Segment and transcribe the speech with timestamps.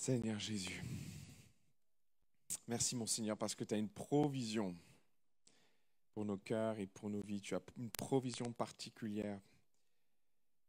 [0.00, 0.82] Seigneur Jésus,
[2.66, 4.74] merci mon Seigneur parce que tu as une provision
[6.14, 7.42] pour nos cœurs et pour nos vies.
[7.42, 9.38] Tu as une provision particulière.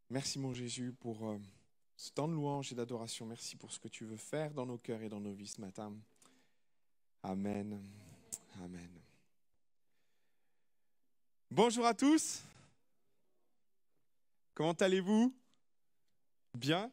[0.10, 1.40] Merci mon Jésus pour euh,
[1.96, 3.26] ce temps de louange et d'adoration.
[3.26, 5.62] Merci pour ce que tu veux faire dans nos cœurs et dans nos vies ce
[5.62, 5.96] matin.
[7.24, 7.82] Amen.
[8.62, 8.90] Amen.
[11.50, 12.44] Bonjour à tous.
[14.54, 15.34] Comment allez-vous?
[16.54, 16.92] Bien?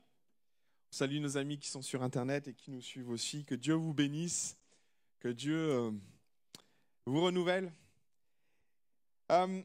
[0.91, 3.45] Salut nos amis qui sont sur Internet et qui nous suivent aussi.
[3.45, 4.56] Que Dieu vous bénisse,
[5.20, 5.91] que Dieu euh,
[7.05, 7.70] vous renouvelle.
[9.30, 9.62] Euh,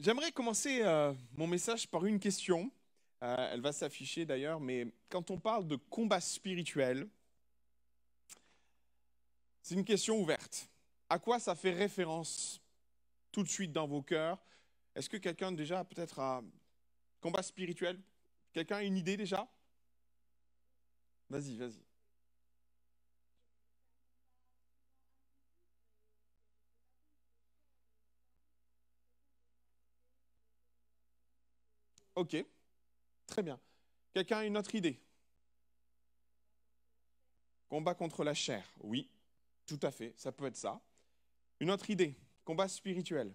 [0.00, 2.72] j'aimerais commencer euh, mon message par une question.
[3.20, 7.06] elle va s'afficher d'ailleurs, mais quand on parle de combat spirituel,
[9.60, 10.70] c'est une question ouverte.
[11.10, 12.58] À quoi ça fait référence
[13.32, 14.42] tout de suite dans vos cœurs?
[14.94, 16.42] Est-ce que quelqu'un déjà peut-être a
[17.20, 18.00] combat spirituel?
[18.54, 19.46] Quelqu'un a une idée déjà?
[21.30, 21.82] Vas-y, vas-y.
[32.14, 32.36] Ok,
[33.26, 33.58] très bien.
[34.12, 35.00] Quelqu'un a une autre idée?
[37.68, 39.10] Combat contre la chair, oui,
[39.66, 40.80] tout à fait, ça peut être ça.
[41.58, 43.34] Une autre idée Combat spirituel.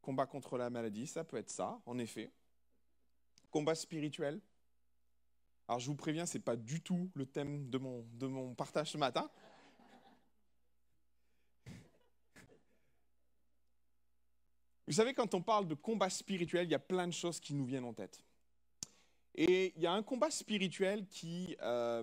[0.00, 2.30] Combat contre la maladie, ça peut être ça, en effet.
[3.50, 4.40] Combat spirituel.
[5.66, 8.54] Alors je vous préviens, ce n'est pas du tout le thème de mon, de mon
[8.54, 9.30] partage ce matin.
[14.86, 17.54] Vous savez, quand on parle de combat spirituel, il y a plein de choses qui
[17.54, 18.22] nous viennent en tête.
[19.34, 22.02] Et il y a un combat spirituel qui, euh,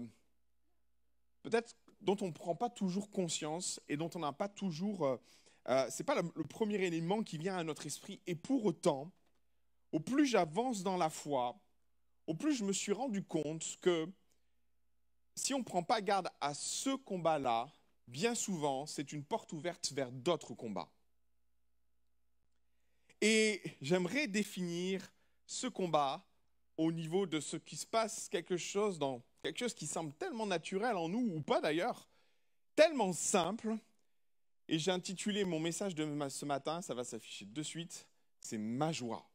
[1.44, 5.06] peut-être, dont on ne prend pas toujours conscience et dont on n'a pas toujours...
[5.06, 5.18] Euh,
[5.70, 8.20] euh, ce n'est pas le, premier élément qui vient à notre esprit.
[8.26, 9.12] Et pour autant,
[9.92, 11.62] au plus j'avance dans la foi,
[12.28, 14.08] au plus je me suis rendu compte que
[15.36, 17.72] si on ne prend pas garde à ce combat-là,
[18.08, 20.92] bien souvent, c'est une porte ouverte vers d'autres combats.
[23.22, 25.12] Et j'aimerais définir
[25.46, 26.26] ce combat
[26.78, 30.46] au niveau de ce qui se passe, quelque chose dans quelque chose qui semble tellement
[30.46, 32.08] naturel en nous, ou pas d'ailleurs,
[32.76, 33.76] tellement simple.
[34.68, 38.08] Et j'ai intitulé mon message de ce matin, ça va s'afficher de suite,
[38.40, 39.31] c'est ma joie.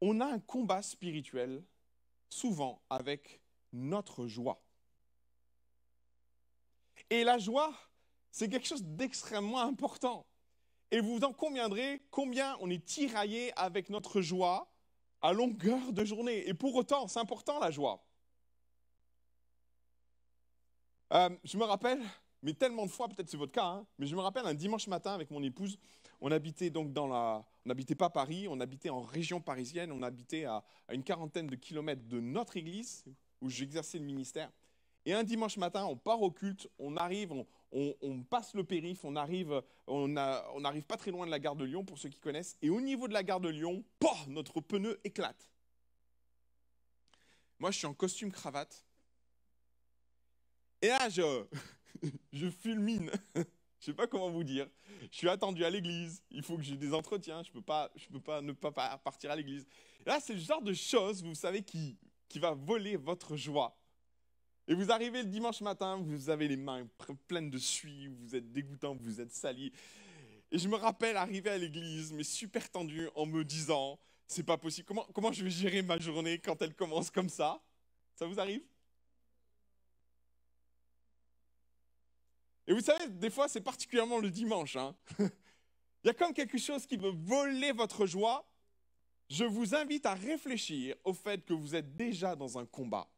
[0.00, 1.64] On a un combat spirituel
[2.28, 3.40] souvent avec
[3.72, 4.62] notre joie.
[7.10, 7.72] Et la joie,
[8.30, 10.26] c'est quelque chose d'extrêmement important.
[10.90, 14.70] Et vous en conviendrez combien on est tiraillé avec notre joie
[15.22, 16.46] à longueur de journée.
[16.48, 18.04] Et pour autant, c'est important la joie.
[21.12, 22.02] Euh, je me rappelle,
[22.46, 24.86] mais tellement de fois, peut-être c'est votre cas, hein, mais je me rappelle un dimanche
[24.86, 25.80] matin avec mon épouse,
[26.20, 30.00] on habitait donc dans la, on n'habitait pas Paris, on habitait en région parisienne, on
[30.00, 30.62] habitait à,
[30.92, 33.04] une quarantaine de kilomètres de notre église
[33.40, 34.52] où j'exerçais le ministère.
[35.04, 37.32] Et un dimanche matin, on part au culte, on arrive,
[37.72, 41.64] on, passe le périph, on arrive, on n'arrive pas très loin de la gare de
[41.64, 42.56] Lyon pour ceux qui connaissent.
[42.62, 43.82] Et au niveau de la gare de Lyon,
[44.28, 45.50] notre pneu éclate.
[47.58, 48.84] Moi, je suis en costume cravate.
[50.82, 51.44] Et là, je,
[52.32, 53.10] je fulmine.
[53.78, 54.66] Je sais pas comment vous dire.
[55.10, 56.22] Je suis attendu à l'église.
[56.30, 57.42] Il faut que j'ai des entretiens.
[57.42, 59.66] Je peux, pas, je peux pas ne pas partir à l'église.
[60.06, 61.98] Là, c'est le genre de choses, vous savez, qui,
[62.28, 63.78] qui va voler votre joie.
[64.68, 66.88] Et vous arrivez le dimanche matin, vous avez les mains
[67.28, 69.72] pleines de suie, vous êtes dégoûtant, vous êtes sali.
[70.50, 74.58] Et je me rappelle arriver à l'église, mais super tendu, en me disant, c'est pas
[74.58, 74.86] possible.
[74.86, 77.62] Comment, comment je vais gérer ma journée quand elle commence comme ça?
[78.14, 78.62] Ça vous arrive?
[82.66, 84.76] Et vous savez, des fois, c'est particulièrement le dimanche.
[84.76, 84.94] Hein.
[85.18, 88.46] Il y a comme quelque chose qui veut voler votre joie.
[89.28, 93.08] Je vous invite à réfléchir au fait que vous êtes déjà dans un combat.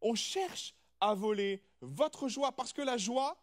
[0.00, 3.40] On cherche à voler votre joie parce que la joie,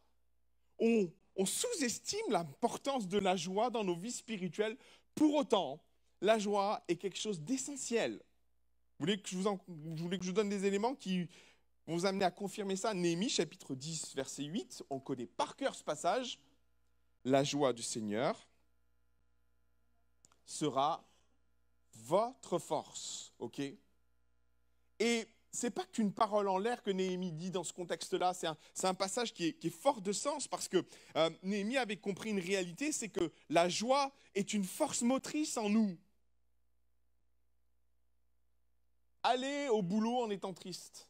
[0.79, 1.09] on,
[1.45, 4.77] sous-estime l'importance de la joie dans nos vies spirituelles.
[5.15, 5.81] Pour autant,
[6.21, 8.13] la joie est quelque chose d'essentiel.
[8.13, 11.29] Vous voulez que je vous, vous voulez que je vous donne des éléments qui
[11.95, 12.93] vous amener à confirmer ça.
[12.93, 16.39] Néhémie chapitre 10, verset 8, on connaît par cœur ce passage.
[17.23, 18.47] La joie du Seigneur
[20.45, 21.03] sera
[21.93, 23.33] votre force.
[23.39, 23.61] OK?
[24.99, 28.93] Et c'est pas qu'une parole en l'air que Néhémie dit dans ce contexte-là, c'est un,
[28.93, 30.85] passage qui est, fort de sens parce que
[31.15, 35.69] euh, Néhémie avait compris une réalité, c'est que la joie est une force motrice en
[35.69, 35.97] nous.
[39.23, 41.09] Aller au boulot en étant triste,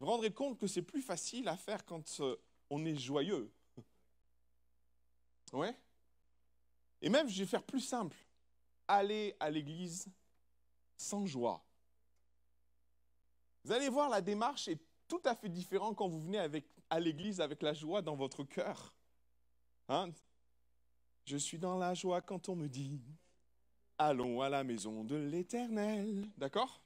[0.00, 2.36] vous vous rendrez compte que c'est plus facile à faire quand euh,
[2.70, 3.52] on est joyeux.
[5.52, 5.76] Ouais
[7.02, 8.16] Et même, je vais faire plus simple.
[8.88, 10.08] aller à l'église
[10.96, 11.62] sans joie.
[13.64, 16.98] Vous allez voir, la démarche est tout à fait différente quand vous venez avec, à
[16.98, 18.94] l'église avec la joie dans votre cœur.
[19.88, 20.10] Hein?
[21.24, 23.00] Je suis dans la joie quand on me dit
[23.98, 26.26] Allons à la maison de l'Éternel.
[26.38, 26.80] D'accord?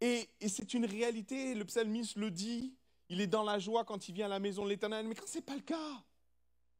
[0.00, 2.74] Et, c'est une réalité, le psalmiste le dit,
[3.08, 5.26] il est dans la joie quand il vient à la maison de l'Éternel, mais quand
[5.26, 6.04] ce n'est pas le cas,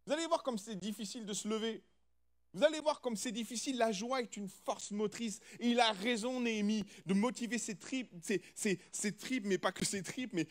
[0.06, 1.82] vous allez voir comme c'est difficile de se lever.
[2.55, 3.76] Vous allez voir comme c'est difficile.
[3.76, 5.41] La joie est une force motrice.
[5.61, 8.11] Et il a raison, Néhémie, de motiver ses tripes,
[8.55, 10.47] ses, tripes, mais pas que ses tripes, mais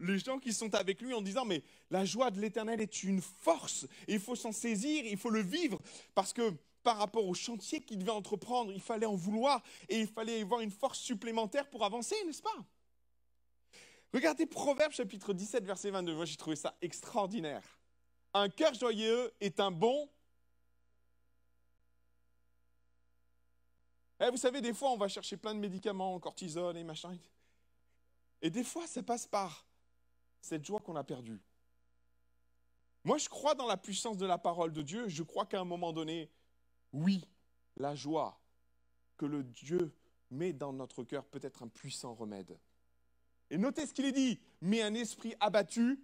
[0.00, 3.20] les gens qui sont avec lui en disant, mais la joie de l'éternel est une
[3.20, 3.86] force.
[4.08, 5.80] Il faut s'en saisir, il faut le vivre.
[6.14, 6.52] Parce que
[6.86, 10.60] par rapport au chantier qu'il devait entreprendre, il fallait en vouloir et il fallait avoir
[10.60, 12.64] une force supplémentaire pour avancer, n'est-ce pas?
[14.14, 16.14] Regardez Proverbe chapitre 17, verset 22.
[16.14, 17.80] Moi, j'ai trouvé ça extraordinaire.
[18.34, 20.08] Un cœur joyeux est un bon
[24.20, 27.18] Eh, vous savez, des fois, on va chercher plein de médicaments, cortisone et machin.
[28.40, 29.66] Et des fois, ça passe par
[30.40, 31.42] cette joie qu'on a perdue.
[33.02, 35.08] Moi, je crois dans la puissance de la parole de Dieu.
[35.08, 36.30] Je crois qu'à un moment donné,
[36.96, 37.28] oui,
[37.76, 38.40] la joie
[39.16, 39.94] que le Dieu
[40.30, 42.58] met dans notre cœur peut être un puissant remède.
[43.50, 46.02] Et notez ce qu'il est dit, mais un esprit abattu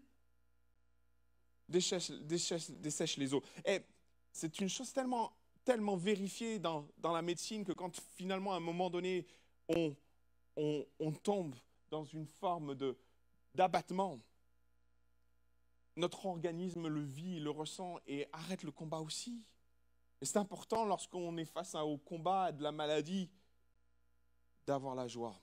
[1.69, 3.43] dessèche, les eaux.
[4.33, 5.33] C'est une chose tellement
[5.65, 9.27] tellement vérifié dans, la médecine que quand finalement à un moment donné
[9.69, 11.55] on, tombe
[11.89, 12.77] dans une forme
[13.55, 14.21] d'abattement,
[15.97, 19.47] notre organisme le vit, le ressent et arrête le combat aussi.
[20.23, 23.29] Et c'est important lorsqu'on est face au combat de la maladie
[24.65, 25.35] d'avoir la joie.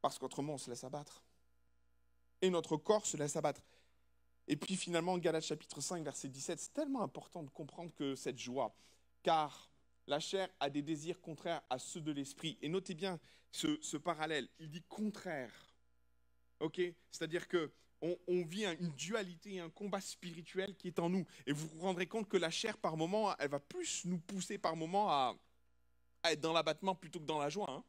[0.00, 1.24] Parce qu'autrement on se laisse abattre.
[2.40, 3.62] Et notre corps se laisse abattre.
[4.46, 8.38] Et puis finalement, Galates chapitre 5, verset 17, c'est tellement important de comprendre que cette
[8.38, 8.76] joie,
[9.24, 9.68] car
[10.06, 12.58] la chair a des désirs contraires à ceux de l'esprit.
[12.62, 13.18] Et notez bien
[13.50, 15.74] ce, parallèle, il dit contraire.
[16.60, 16.80] Ok?
[17.10, 17.72] C'est-à-dire que
[18.26, 21.26] on, vit une dualité, un combat spirituel qui est en nous.
[21.46, 24.58] Et vous vous rendrez compte que la chair, par moment, elle va plus nous pousser
[24.58, 25.34] par moment à,
[26.24, 27.70] être dans l'abattement plutôt que dans la joie.
[27.70, 27.84] Hein.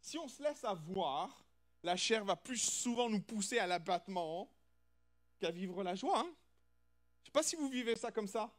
[0.00, 1.44] si on se laisse avoir,
[1.82, 4.50] la chair va plus souvent nous pousser à l'abattement
[5.38, 6.20] qu'à vivre la joie.
[6.20, 6.30] Hein.
[7.22, 8.50] Je ne sais pas si vous vivez ça comme ça.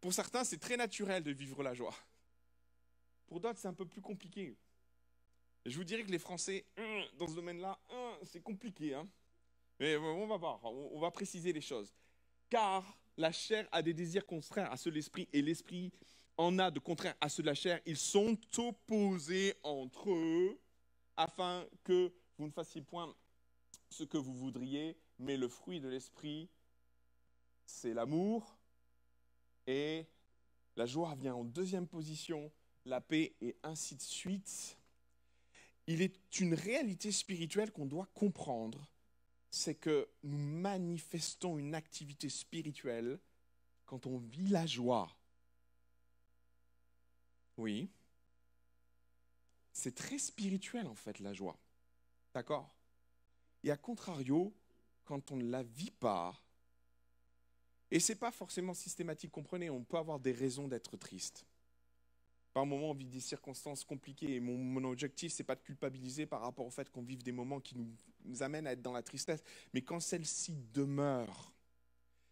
[0.00, 1.94] Pour certains, c'est très naturel de vivre la joie.
[3.26, 4.56] Pour d'autres, c'est un peu plus compliqué.
[5.64, 8.94] je vous dirais que les Français, hum, dans ce domaine-là, hum, c'est compliqué.
[8.94, 9.08] Hein.
[9.80, 11.92] On va voir, on va préciser les choses.
[12.48, 12.84] Car
[13.16, 15.92] la chair a des désirs contraires à ceux de l'esprit et l'esprit
[16.36, 17.80] en a de contraires à ceux de la chair.
[17.86, 20.58] Ils sont opposés entre eux
[21.16, 23.14] afin que vous ne fassiez point
[23.90, 26.48] ce que vous voudriez mais le fruit de l'esprit,
[27.66, 28.56] c'est l'amour
[29.66, 30.06] et
[30.76, 32.50] la joie vient en deuxième position,
[32.84, 34.76] la paix et ainsi de suite.
[35.86, 38.86] Il est une réalité spirituelle qu'on doit comprendre,
[39.54, 43.20] c'est que nous manifestons une activité spirituelle
[43.86, 45.16] quand on vit la joie.
[47.56, 47.88] Oui.
[49.72, 51.56] C'est très spirituel en fait la joie.
[52.34, 52.74] D'accord?
[53.62, 54.52] Et à contrario,
[55.04, 56.34] quand on ne la vit pas.
[57.92, 61.46] Et ce n'est pas forcément systématique, comprenez, on peut avoir des raisons d'être triste.
[62.54, 64.36] Par moments, on vit des circonstances compliquées.
[64.36, 67.24] Et mon, mon objectif, ce n'est pas de culpabiliser par rapport au fait qu'on vive
[67.24, 69.42] des moments qui nous, amènent à être dans la tristesse,
[69.74, 71.52] mais quand celle-ci demeure,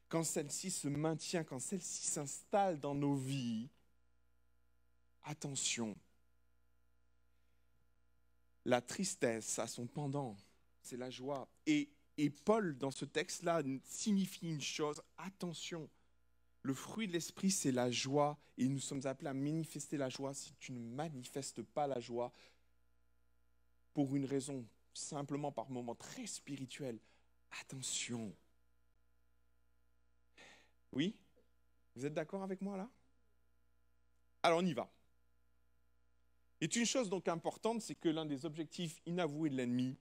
[0.09, 3.69] quand celle-ci se maintient, quand celle-ci s'installe dans nos vies,
[5.25, 5.97] attention,
[8.65, 10.37] la tristesse a son pendant,
[10.83, 11.49] c'est la joie.
[11.67, 11.91] Et
[12.45, 15.91] Paul, dans ce texte-là, signifie une chose, attention,
[16.63, 20.33] le fruit de l'esprit, c'est la joie, et nous sommes appelés à manifester la joie.
[20.33, 22.33] Si tu ne manifestes pas la joie,
[23.95, 26.99] pour une raison simplement par moment très spirituelle,
[27.61, 28.35] attention.
[30.93, 31.17] Oui?
[31.95, 32.89] Vous êtes d'accord avec moi là?
[34.43, 34.91] Alors on y va.
[36.61, 39.97] Et une chose donc importante, c'est que l'un des objectifs inavoués de l'ennemi,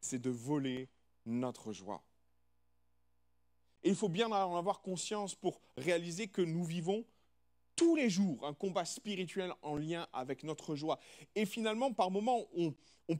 [0.00, 0.88] c'est de voler
[1.26, 2.02] notre joie.
[3.84, 7.04] Et il faut bien en avoir conscience pour réaliser que nous vivons
[7.76, 10.98] tous les jours un combat spirituel en lien avec notre joie.
[11.34, 12.74] Et finalement, par moments, on,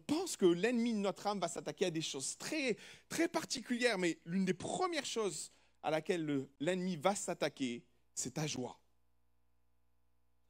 [0.06, 2.76] pense que l'ennemi de notre âme va s'attaquer à des choses très,
[3.08, 5.52] très particulières, mais l'une des premières choses
[5.82, 8.78] à laquelle l'ennemi va s'attaquer, c'est ta joie.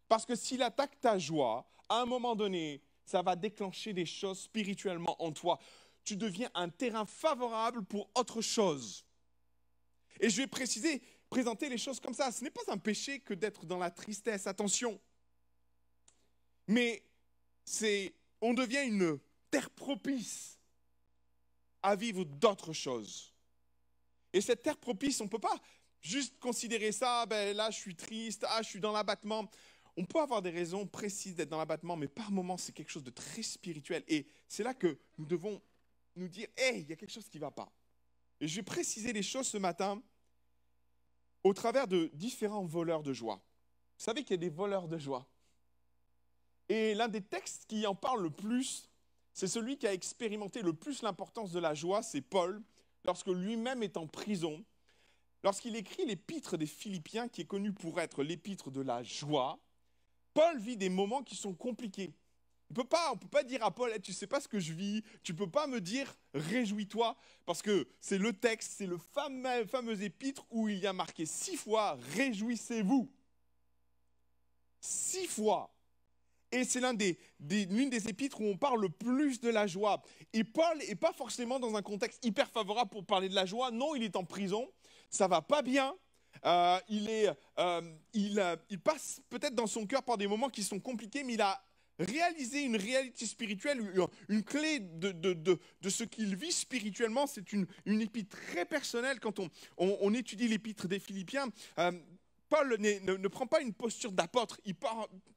[0.09, 4.39] Parce que s'il attaque ta joie, à un moment donné, ça va déclencher des choses
[4.39, 5.59] spirituellement en toi
[6.05, 9.05] tu deviens un terrain favorable pour autre chose.
[10.21, 12.31] Et je vais préciser, présenter les choses comme ça.
[12.31, 15.01] Ce n'est pas un péché que d'être dans la tristesse, attention.
[16.67, 17.03] Mais
[17.65, 19.19] c'est, on devient une
[19.51, 20.59] terre propice
[21.83, 23.35] à vivre d'autres choses.
[24.33, 25.61] Et cette terre propice, on ne peut pas
[26.01, 29.51] juste considérer ça, ben là je suis triste, ah je suis dans l'abattement.
[29.97, 33.05] On peut avoir des raisons précises d'être dans l'abattement, mais par moments c'est quelque chose
[33.05, 34.03] de très spirituel.
[34.09, 35.61] Et c'est là que nous devons
[36.17, 37.73] nous dire, hey, il y a quelque chose qui ne va pas.
[38.41, 40.03] Et je vais préciser les choses ce matin
[41.43, 43.37] au travers de différents voleurs de joie.
[43.99, 45.27] Vous savez qu'il y a des voleurs de joie.
[46.69, 48.89] Et l'un des textes qui en parle le plus,
[49.33, 52.63] c'est celui qui a expérimenté le plus l'importance de la joie, c'est Paul,
[53.05, 54.65] lorsque lui-même est en prison.
[55.43, 59.59] Lorsqu'il écrit l'épître des Philippiens, qui est connu pour être l'épître de la joie,
[60.33, 62.15] Paul vit des moments qui sont compliqués.
[62.77, 62.89] On peut
[63.21, 65.69] peut pas dire à Paul, tu sais pas ce que je vis, tu peux pas
[65.69, 67.17] me dire réjouis-toi,
[67.47, 71.57] parce que c'est le texte, c'est le fameux, épître où il y a marqué six
[71.57, 73.09] fois réjouissez-vous.
[74.81, 75.73] Six fois.
[76.51, 80.03] Et c'est l'une des, des, des, épîtres où on parle le plus de la joie.
[80.33, 83.71] Et Paul n'est pas forcément dans un contexte hyper favorable pour parler de la joie.
[83.71, 84.69] Non, il est en prison,
[85.11, 85.95] ça va pas bien.
[86.45, 90.49] Euh, il, est, euh, il, euh, il passe peut-être dans son cœur par des moments
[90.49, 91.65] qui sont compliqués, mais il a
[91.99, 93.81] réaliser une réalité spirituelle,
[94.29, 97.27] une clé de, de, de, ce qu'il vit spirituellement.
[97.27, 99.21] C'est une, une épître très personnelle.
[99.21, 101.49] Quand on, on, étudie l'épître des Philippiens,
[101.79, 101.93] euh,
[102.49, 104.75] Paul ne, ne, prend pas une posture d'apôtre, il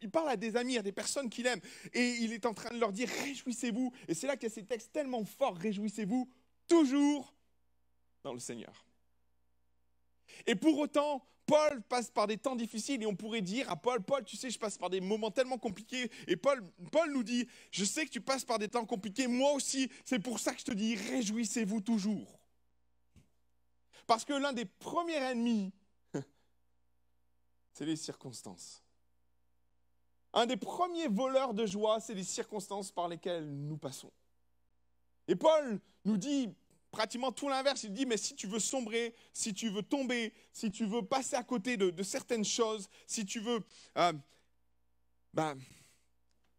[0.01, 1.61] il parle, à des amis, à des personnes qu'il aime,
[1.93, 3.91] et il est en train de leur dire, réjouissez-vous.
[4.07, 6.29] Et c'est là qu'il y a ces textes tellement forts, réjouissez-vous,
[6.67, 7.33] toujours
[8.23, 8.85] dans le Seigneur.
[10.45, 14.03] Et pour autant, Paul passe par des temps difficiles et on pourrait dire à Paul,
[14.03, 16.11] Paul, tu sais, je passe par des moments tellement compliqués.
[16.27, 16.61] Et Paul,
[16.91, 20.19] Paul nous dit, je sais que tu passes par des temps compliqués, moi aussi, c'est
[20.19, 22.37] pour ça que je te dis, réjouissez-vous toujours.
[24.05, 25.71] Parce que l'un des premiers ennemis,
[27.73, 28.83] c'est les circonstances.
[30.33, 34.11] Un des premiers voleurs de joie, c'est les circonstances par lesquelles nous passons.
[35.29, 36.53] Et Paul nous dit,
[36.91, 37.83] pratiquement tout l'inverse.
[37.83, 41.35] Il dit, mais si tu veux sombrer, si tu veux tomber, si tu veux passer
[41.35, 43.59] à côté de, certaines choses, si tu veux...
[43.97, 44.13] Euh,
[45.33, 45.57] ben,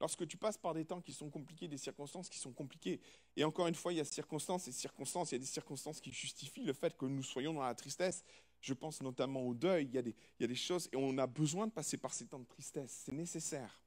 [0.00, 3.00] lorsque tu passes par des temps qui sont compliqués, des circonstances qui sont compliquées,
[3.36, 6.00] et encore une fois, il y a circonstances et circonstances, il y a des circonstances
[6.00, 8.24] qui justifient le fait que nous soyons dans la tristesse.
[8.60, 9.98] Je pense notamment au deuil, il y
[10.44, 13.12] a des, choses, et on a besoin de passer par ces temps de tristesse, c'est
[13.12, 13.80] nécessaire.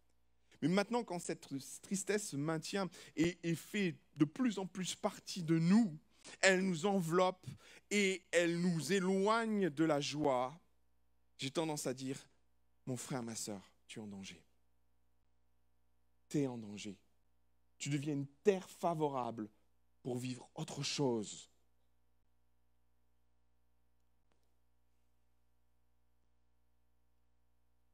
[0.62, 1.48] Mais maintenant, quand cette
[1.82, 5.98] tristesse se maintient et fait de plus en plus partie de nous,
[6.42, 7.46] elle nous enveloppe
[7.90, 10.60] et elle nous éloigne de la joie,
[11.38, 12.18] j'ai tendance à dire,
[12.86, 14.44] mon frère, ma soeur, tu es en danger.
[16.30, 16.98] Tu es en danger.
[17.78, 19.50] Tu deviens une terre favorable
[20.04, 21.50] pour vivre autre chose.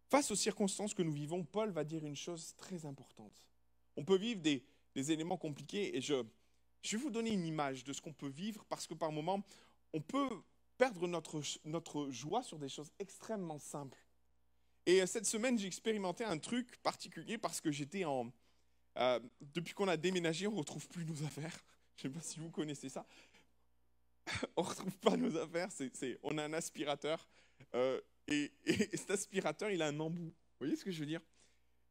[0.10, 3.44] Face aux circonstances que nous vivons, Paul va dire une chose très importante.
[3.98, 4.66] On peut vivre des,
[4.96, 6.24] des éléments compliqués et je,
[6.82, 9.44] je vais vous donner une image de ce qu'on peut vivre parce que par moments,
[9.94, 10.30] on peut
[10.78, 13.98] perdre notre, notre joie sur des choses extrêmement simples.
[14.86, 18.32] Et euh, cette semaine, j'ai expérimenté un truc particulier parce que j'étais en...
[18.98, 21.64] Euh, depuis qu'on a déménagé, on ne retrouve plus nos affaires.
[21.98, 23.06] Je ne sais pas si vous connaissez ça.
[24.56, 25.70] on ne retrouve pas nos affaires.
[26.24, 27.28] On a un aspirateur.
[27.76, 30.26] Euh, et, et, cet aspirateur, il a un embout.
[30.26, 31.22] Vous voyez ce que je veux dire?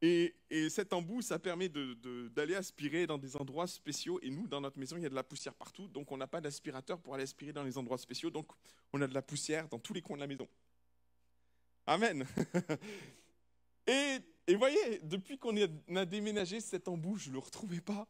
[0.03, 0.35] Et,
[0.69, 4.19] cet embout, ça permet d'aller aspirer dans des endroits spéciaux.
[4.23, 5.89] Et nous, dans notre maison, il y a de la poussière partout.
[5.89, 8.31] Donc, on n'a pas d'aspirateur pour aller aspirer dans les endroits spéciaux.
[8.31, 8.51] Donc,
[8.93, 10.49] on a de la poussière dans tous les coins de la maison.
[11.87, 12.27] Amen.
[13.87, 18.07] et, vous voyez, depuis qu'on a déménagé, cet embout, je ne le retrouvais pas.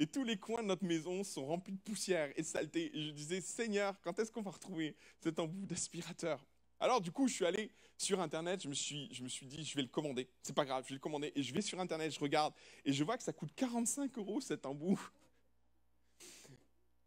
[0.00, 2.90] Et tous les coins de notre maison sont remplis de poussière et de saleté.
[2.96, 6.44] Et je disais, Seigneur, quand est-ce qu'on va retrouver cet embout d'aspirateur?
[6.84, 9.64] Alors du coup, je suis allé sur Internet, je me suis, je me suis dit,
[9.64, 10.28] je vais le commander.
[10.42, 11.32] C'est pas grave, je vais le commander.
[11.34, 12.52] Et je vais sur Internet, je regarde,
[12.84, 15.00] et je vois que ça coûte 45 euros cet embout.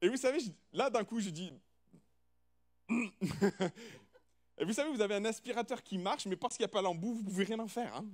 [0.02, 0.40] Et vous savez,
[0.74, 1.54] là d'un coup, je dis...
[2.90, 6.82] et vous savez, vous avez un aspirateur qui marche, mais parce qu'il n'y a pas
[6.82, 7.96] l'embout, vous pouvez rien en faire.
[7.96, 8.08] Hein.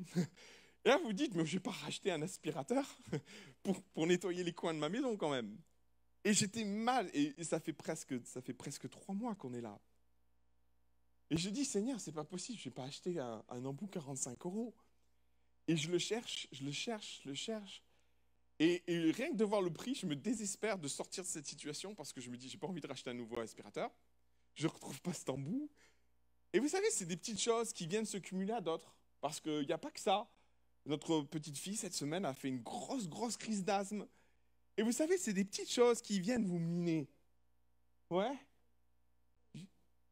[0.84, 2.86] et là, vous dites, mais je vais pas racheter un aspirateur
[3.63, 5.58] pour, pour nettoyer les coins de ma maison quand même.
[6.25, 9.79] Et j'étais mal, et, ça, fait presque, ça fait presque trois mois qu'on est là.
[11.34, 14.46] Et je dis, Seigneur, c'est pas possible, je vais pas acheter un, un embout 45
[14.46, 14.72] euros.
[15.68, 17.82] Et je le cherche, je le cherche, je le cherche.
[18.60, 21.96] Et, rien que de voir le prix, je me désespère de sortir de cette situation
[21.96, 23.90] parce que je me dis, j'ai pas envie de racheter un nouveau aspirateur.
[24.54, 25.72] Je ne retrouve pas cet embout.
[26.54, 28.94] Et vous savez, c'est des petites choses qui viennent se cumuler à d'autres.
[29.20, 30.30] Parce qu'il n'y a pas que ça.
[30.86, 34.06] Notre petite fille, cette semaine, a fait une grosse, grosse crise d'asthme.
[34.78, 37.08] Et vous savez, c'est des petites choses qui viennent vous miner.
[38.12, 38.38] Ouais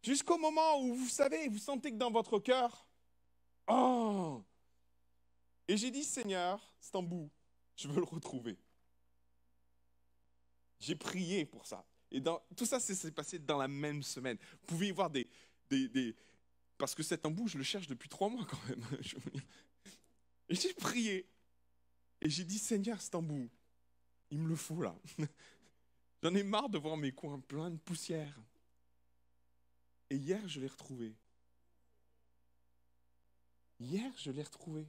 [0.03, 2.87] Jusqu'au moment où vous savez, vous sentez que dans votre cœur,
[3.67, 4.43] oh
[5.67, 7.07] Et j'ai dit, Seigneur, c'est en
[7.75, 8.57] je veux le retrouver.
[10.79, 11.85] J'ai prié pour ça.
[12.11, 12.21] Et
[12.55, 14.37] tout ça, s'est passé dans la même semaine.
[14.61, 15.27] Vous pouvez y voir des,
[15.69, 16.15] des, des
[16.77, 18.83] parce que cet embout, je le cherche depuis trois mois quand même.
[20.49, 21.27] Et j'ai prié.
[22.19, 23.49] Et j'ai dit, Seigneur, cet embout,
[24.31, 24.95] il me le faut là.
[26.23, 28.35] J'en ai marre de voir mes coins pleins de poussière.
[30.11, 31.15] Et hier, je l'ai retrouvé.
[33.79, 34.85] Hier, je l'ai retrouvé.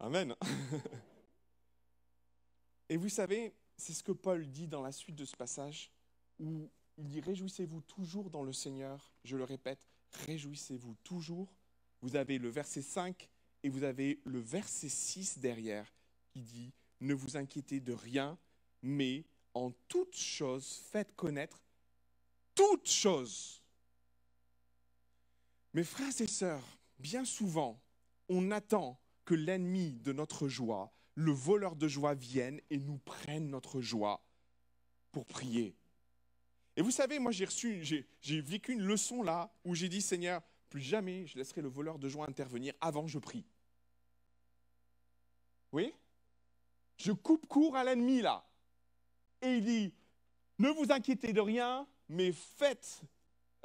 [0.00, 0.34] Amen.
[2.88, 5.92] Et vous savez, c'est ce que Paul dit dans la suite de ce passage,
[6.40, 9.14] où il dit Réjouissez-vous toujours dans le Seigneur.
[9.22, 9.86] Je le répète,
[10.26, 11.54] réjouissez-vous toujours.
[12.00, 13.30] Vous avez le verset 5
[13.62, 15.94] et vous avez le verset 6 derrière
[16.32, 18.36] qui dit Ne vous inquiétez de rien,
[18.82, 21.63] mais en toute chose, faites connaître
[22.54, 23.62] toutes choses.
[25.72, 27.82] Mes frères et sœurs, bien souvent,
[28.28, 33.48] on attend que l'ennemi de notre joie, le voleur de joie, vienne et nous prenne
[33.48, 34.24] notre joie
[35.10, 35.76] pour prier.
[36.76, 37.46] Et vous savez, moi j'ai
[38.20, 41.98] j'ai vécu une leçon là où j'ai dit Seigneur, plus jamais je laisserai le voleur
[41.98, 43.44] de joie intervenir avant je prie.
[45.72, 45.92] Oui?
[46.96, 48.44] Je coupe court à l'ennemi là.
[49.42, 49.94] Et il dit,
[50.58, 53.00] ne vous inquiétez de rien, mais faites,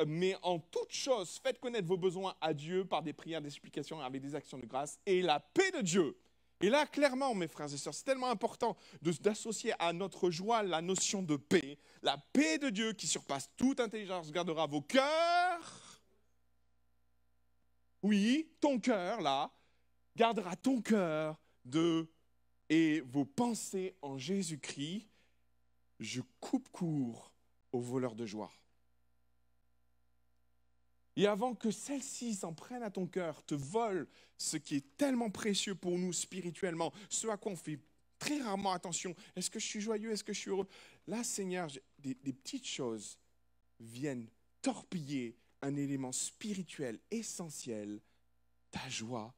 [0.06, 4.00] mais en toute chose, faites connaître vos besoins à Dieu par des prières, des explications,
[4.00, 6.18] avec des actions de grâce, et la paix de Dieu.
[6.62, 8.76] Et là, clairement, mes frères et sœurs, c'est tellement important
[9.22, 11.78] d'associer à notre joie la notion de paix.
[12.02, 16.02] La paix de Dieu qui surpasse toute intelligence gardera vos cœurs.
[18.02, 19.52] Oui, ton cœur, là,
[20.16, 22.10] gardera ton cœur de
[22.70, 25.08] et vos pensées en Jésus-Christ.
[26.00, 27.32] Je coupe court
[27.72, 28.52] aux voleurs de joie.
[31.16, 34.08] Et avant que celle-ci s'en prenne à ton cœur, te vole
[34.38, 37.80] ce qui est tellement précieux pour nous spirituellement, ce à quoi on fait
[38.20, 39.14] très rarement attention.
[39.36, 40.68] Est-ce que je suis joyeux Est-ce que je suis heureux?
[41.08, 43.18] Là, Seigneur, des, petites choses
[43.80, 44.30] viennent
[44.62, 48.00] torpiller un élément spirituel essentiel,
[48.72, 49.34] ta joie.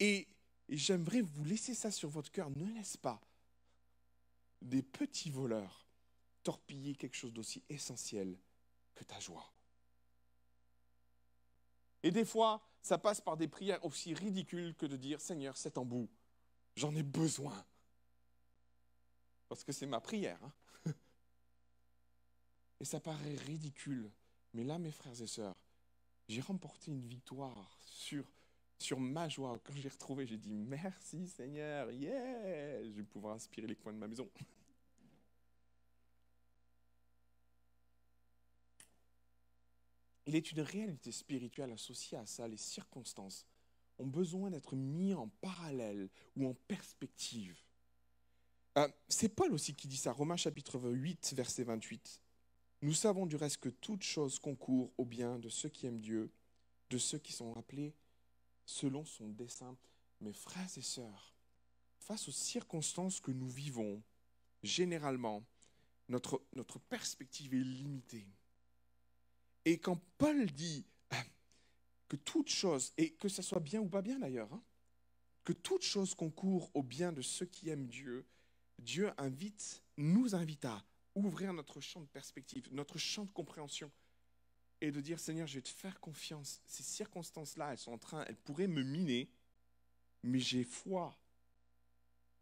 [0.00, 0.28] Et,
[0.68, 2.48] et j'aimerais vous laisser ça sur votre cœur.
[2.50, 3.20] Ne laisse pas
[4.62, 5.81] des petits voleurs
[6.42, 8.38] torpiller quelque chose d'aussi essentiel
[8.94, 9.52] que ta joie.
[12.02, 15.78] Et des fois, ça passe par des prières aussi ridicules que de dire Seigneur, c'est
[15.78, 16.10] en bout,
[16.74, 17.64] j'en ai besoin.
[19.48, 20.40] Parce que c'est ma prière.
[20.42, 20.52] Hein.
[22.80, 24.10] et ça paraît ridicule.
[24.54, 25.56] Mais là, mes frères et sœurs,
[26.28, 28.24] j'ai remporté une victoire sur,
[28.78, 29.58] sur ma joie.
[29.62, 33.98] Quand j'ai retrouvé, j'ai dit merci Seigneur, yeah, je vais pouvoir inspirer les coins de
[33.98, 34.28] ma maison.
[40.26, 42.46] Il est une réalité spirituelle associée à ça.
[42.46, 43.46] Les circonstances
[43.98, 47.56] ont besoin d'être mis en parallèle ou en perspective.
[48.78, 52.20] Euh, c'est Paul aussi qui dit ça, Romains chapitre 8, verset 28.
[52.82, 56.32] Nous savons du reste que toute chose concourt au bien de ceux qui aiment Dieu,
[56.90, 57.94] de ceux qui sont appelés
[58.64, 59.76] selon son dessein.
[60.20, 61.34] Mes frères et sœurs,
[61.98, 64.02] face aux circonstances que nous vivons,
[64.62, 65.44] généralement,
[66.08, 68.26] notre, notre perspective est limitée.
[69.64, 71.16] Et quand Paul dit euh,
[72.08, 74.62] que toute chose, et que ce soit bien ou pas bien d'ailleurs, hein,
[75.44, 78.26] que toute chose concourt au bien de ceux qui aiment Dieu,
[78.78, 83.90] Dieu invite, nous invite à ouvrir notre champ de perspective, notre champ de compréhension,
[84.80, 86.60] et de dire Seigneur, je vais te faire confiance.
[86.66, 89.30] Ces circonstances-là, elles sont en train, elles pourraient me miner,
[90.24, 91.16] mais j'ai foi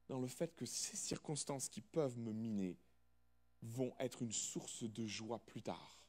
[0.08, 2.78] dans le fait que ces circonstances qui peuvent me miner
[3.62, 5.99] vont être une source de joie plus tard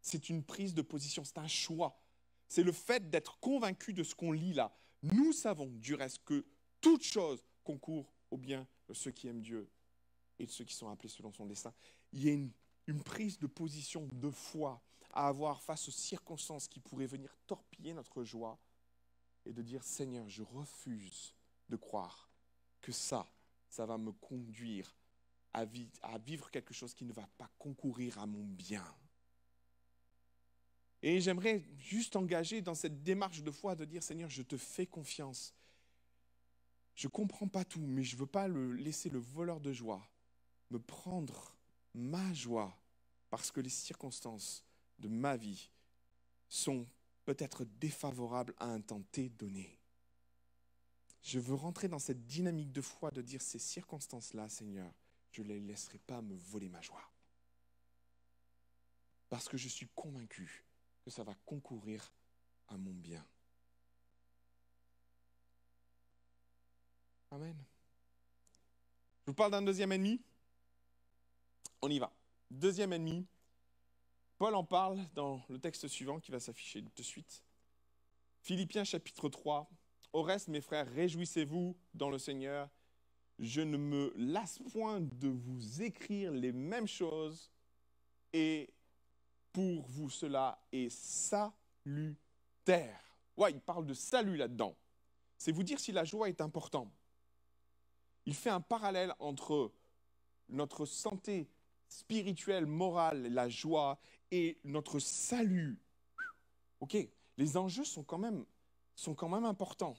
[0.00, 2.00] c'est une prise de position, c'est un choix.
[2.48, 4.74] C'est le fait d'être convaincu de ce qu'on lit là.
[5.02, 6.46] Nous savons du reste que
[6.80, 9.70] toute chose concourt au bien de ceux qui aiment Dieu
[10.38, 11.74] et de ceux qui sont appelés selon son destin.
[12.12, 12.50] Il y a une,
[12.86, 14.82] une prise de position de foi
[15.12, 18.58] à avoir face aux circonstances qui pourraient venir torpiller notre joie
[19.44, 21.34] et de dire Seigneur, je refuse
[21.68, 22.30] de croire
[22.80, 23.30] que ça,
[23.68, 24.94] ça va me conduire
[25.52, 25.64] à,
[26.18, 28.84] vivre quelque chose qui ne va pas concourir à mon bien.
[31.02, 34.86] Et j'aimerais juste engager dans cette démarche de foi de dire, Seigneur, je te fais
[34.86, 35.54] confiance.
[36.94, 40.08] Je ne comprends pas tout, mais je ne veux pas laisser le voleur de joie
[40.70, 41.56] me prendre
[41.94, 42.76] ma joie
[43.30, 44.64] parce que les circonstances
[44.98, 45.70] de ma vie
[46.48, 46.86] sont
[47.24, 49.78] peut-être défavorables à un temps T donné.
[51.22, 54.92] Je veux rentrer dans cette dynamique de foi de dire ces circonstances-là, Seigneur,
[55.30, 57.04] je ne les laisserai pas me voler ma joie.
[59.28, 60.64] parce que je suis convaincu
[61.08, 62.12] que ça va concourir
[62.68, 63.26] à mon bien.
[67.30, 67.56] Amen.
[69.22, 70.20] Je vous parle d'un deuxième ennemi.
[71.80, 72.12] On y va.
[72.50, 73.26] Deuxième ennemi.
[74.36, 77.42] Paul en parle dans le texte suivant qui va s'afficher de suite.
[78.42, 79.66] Philippiens chapitre 3.
[80.12, 82.68] Au reste, mes frères, réjouissez-vous dans le Seigneur.
[83.38, 87.50] Je ne me lasse point de vous écrire les mêmes choses
[88.34, 88.68] et
[89.52, 92.16] pour vous cela est salutaire.
[93.36, 94.76] Ouais, il parle de salut là-dedans.
[95.36, 96.92] C'est vous dire si la joie est importante.
[98.26, 99.72] Il fait un parallèle entre
[100.48, 101.48] notre santé
[101.88, 103.98] spirituelle, morale, la joie
[104.30, 105.78] et notre salut.
[106.80, 106.96] Ok,
[107.36, 108.44] les enjeux sont quand même,
[108.94, 109.96] sont quand même importants.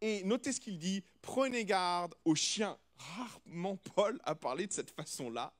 [0.00, 2.78] Et notez ce qu'il dit, prenez garde aux chiens.
[2.96, 5.52] Rarement Paul a parlé de cette façon-là.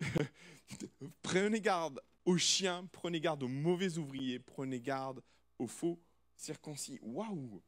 [1.22, 5.22] prenez garde aux chiens, prenez garde aux mauvais ouvriers, prenez garde
[5.58, 5.98] aux faux
[6.34, 6.98] circoncis.
[7.00, 7.62] Waouh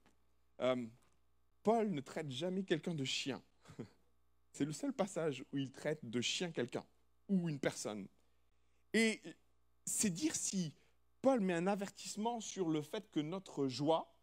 [0.60, 0.86] euh,
[1.62, 3.42] Paul ne traite jamais quelqu'un de chien.
[4.52, 6.84] C'est le seul passage où il traite de chien quelqu'un
[7.28, 8.08] ou une personne.
[8.92, 9.22] Et
[9.84, 10.74] c'est dire si
[11.20, 14.14] Paul met un avertissement sur le fait que notre joie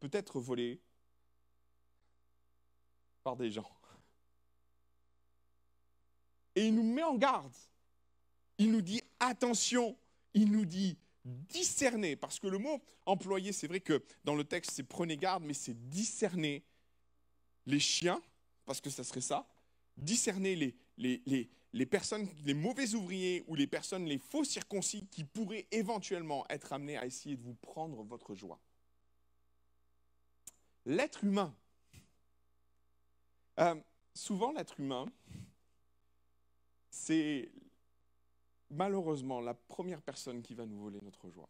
[0.00, 0.80] peut être volée
[3.22, 3.70] par des gens.
[6.56, 7.54] Et il nous met en garde.
[8.58, 9.96] Il nous dit attention,
[10.34, 14.72] il nous dit discerner, parce que le mot employé, c'est vrai que dans le texte,
[14.72, 16.64] c'est prenez garde, mais c'est discerner
[17.66, 18.20] les chiens,
[18.64, 19.46] parce que ça serait ça,
[19.96, 26.46] discerner les, personnes, les mauvais ouvriers ou les personnes, les faux circoncis qui pourraient éventuellement
[26.48, 28.60] être amenés à essayer de vous prendre votre joie.
[30.86, 31.54] L'être humain.
[33.58, 33.74] Euh,
[34.14, 35.06] souvent, l'être humain,
[36.90, 37.50] c'est
[38.70, 41.48] malheureusement la première personne qui va nous voler notre joie.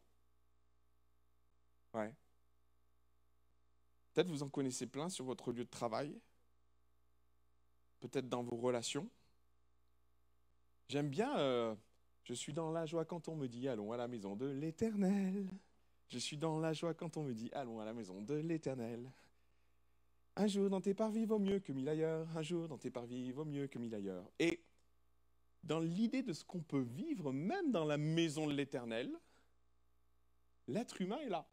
[1.95, 2.15] Ouais.
[4.13, 6.19] Peut-être vous en connaissez plein sur votre lieu de travail,
[8.01, 9.09] peut-être dans vos relations.
[10.89, 11.75] J'aime bien, euh,
[12.25, 15.49] je suis dans la joie quand on me dit allons à la maison de l'Éternel.
[16.09, 19.11] Je suis dans la joie quand on me dit allons à la maison de l'Éternel.
[20.37, 22.27] Un jour dans tes parvis vaut mieux que mille ailleurs.
[22.37, 24.31] Un jour dans tes parvis vaut mieux que mille ailleurs.
[24.39, 24.63] Et
[25.63, 29.11] dans l'idée de ce qu'on peut vivre, même dans la maison de l'Éternel,
[30.67, 31.47] l'être humain est là.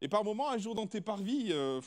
[0.00, 1.80] Et par moments, un jour dans tes parvis, euh,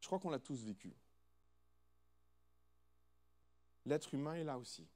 [0.00, 0.92] je crois qu'on l'a tous vécu.
[3.86, 4.88] L'être humain est là aussi.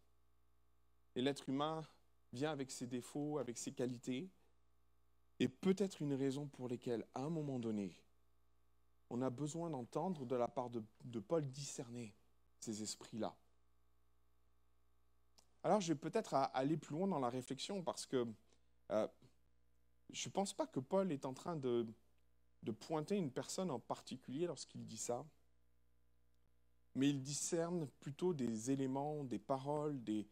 [1.14, 1.86] Et l'être humain
[2.32, 4.28] vient avec ses défauts, avec ses qualités,
[5.38, 7.96] et peut-être une raison pour lesquelles, à un moment donné,
[9.10, 12.14] on a besoin d'entendre de la part de, Paul discerner
[12.58, 13.36] ces esprits-là.
[15.62, 18.26] Alors je vais peut-être aller plus loin dans la réflexion parce que
[18.90, 19.08] euh,
[20.10, 21.86] je ne pense pas que Paul est en train de,
[22.80, 25.24] pointer une personne en particulier lorsqu'il dit ça,
[26.94, 30.26] mais il discerne plutôt des éléments, des paroles, des,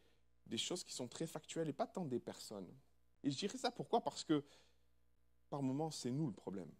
[0.45, 2.71] des choses qui sont très factuelles et pas tant des personnes.
[3.23, 4.01] Et je dirais ça pourquoi?
[4.01, 4.43] Parce que
[5.49, 6.71] par moments, c'est nous le problème.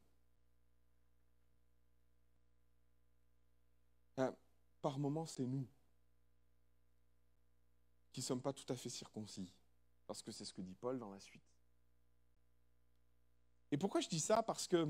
[4.84, 5.66] Par moments, c'est nous
[8.12, 9.52] qui ne sommes pas tout à fait circoncis,
[10.06, 11.42] parce que c'est ce que dit Paul dans la suite.
[13.72, 14.44] Et pourquoi je dis ça?
[14.44, 14.88] Parce que,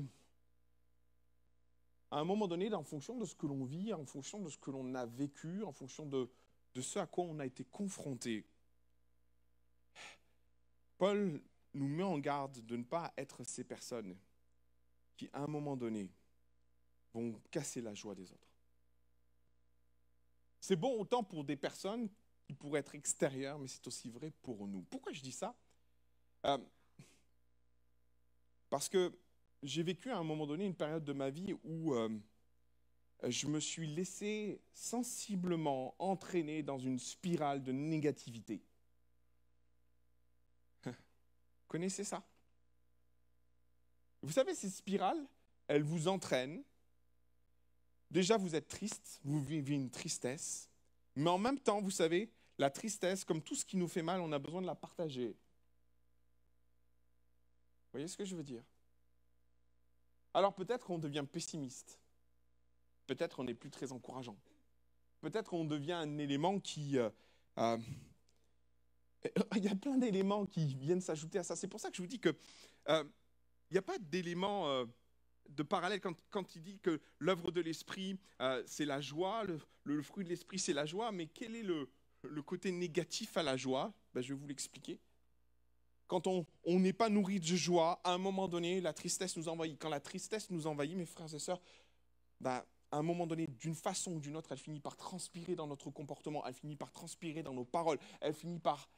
[2.10, 4.58] à un moment donné, en fonction de ce que l'on vit, en fonction de ce
[4.58, 6.28] que l'on a vécu, en fonction de,
[6.74, 8.44] de ce à quoi on a été confronté,
[10.98, 11.40] Paul
[11.72, 14.18] nous met en garde de ne pas être ces personnes
[15.16, 16.10] qui, à un moment donné,
[17.12, 18.53] vont casser la joie des autres.
[20.66, 22.08] C'est bon autant pour des personnes
[22.46, 24.80] qui pourraient être extérieures, mais c'est aussi vrai pour nous.
[24.84, 25.54] Pourquoi je dis ça?
[26.46, 26.56] Euh,
[28.70, 29.14] Parce que
[29.62, 32.08] j'ai vécu à un moment donné une période de ma vie où euh,
[33.24, 38.62] je me suis laissé sensiblement entraîner dans une spirale de négativité.
[41.68, 42.26] Connaissez ça?
[44.22, 45.26] Vous savez, ces spirales,
[45.68, 46.64] elles vous entraînent
[48.14, 50.70] Déjà, vous êtes triste, vous vivez une tristesse,
[51.16, 54.20] mais en même temps, vous savez, la tristesse, comme tout ce qui nous fait mal,
[54.20, 55.30] on a besoin de la partager.
[55.30, 55.34] Vous
[57.90, 58.62] voyez ce que je veux dire?
[60.32, 61.98] Alors peut-être qu'on devient pessimiste,
[63.08, 64.38] peut-être on n'est plus très encourageant,
[65.20, 66.98] peut-être on devient un élément qui...
[66.98, 67.10] Euh,
[67.58, 67.78] euh,
[69.56, 71.56] il y a plein d'éléments qui viennent s'ajouter à ça.
[71.56, 72.36] C'est pour ça que je vous dis qu'il
[72.90, 73.02] euh,
[73.72, 74.86] n'y a pas d'éléments
[75.48, 79.44] de parallèle quand, il dit que l'œuvre de l'esprit, euh, c'est la joie,
[79.84, 81.88] le, fruit de l'esprit, c'est la joie, mais quel est le,
[82.42, 83.92] côté négatif à la joie?
[84.14, 84.98] Ben, Je vais vous l'expliquer.
[86.06, 89.80] Quand on n'est pas nourri de joie, à un moment donné, la tristesse nous envahit.
[89.80, 91.60] Quand la tristesse nous envahit, mes frères et sœurs,
[92.40, 95.66] ben, à un moment donné, d'une façon ou d'une autre, elle finit par transpirer dans
[95.66, 98.88] notre comportement, elle finit par transpirer dans nos paroles, elle finit par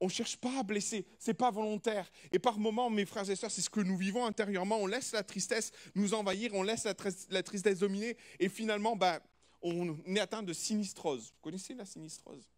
[0.00, 2.10] on ne cherche pas à blesser, c'est pas volontaire.
[2.32, 4.78] Et par moments, mes frères et sœurs, c'est ce que nous vivons intérieurement.
[4.78, 9.20] On laisse la tristesse nous envahir, on laisse la, tristesse dominer, et finalement, bah,
[9.60, 11.32] on est atteint de sinistrose.
[11.34, 12.48] Vous connaissez la sinistrose?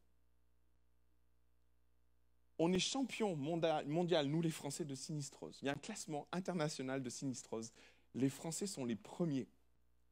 [2.59, 5.59] On est champion mondial, nous les Français, de sinistrose.
[5.62, 7.72] Il y a un classement international de sinistrose.
[8.14, 9.48] Les Français sont les premiers.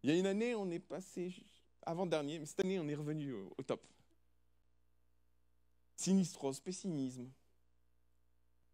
[0.03, 1.33] Il y a une année, on est passé
[1.83, 3.87] avant-dernier, mais cette année, on est revenu au top
[6.01, 7.31] sinistrose, pessimisme.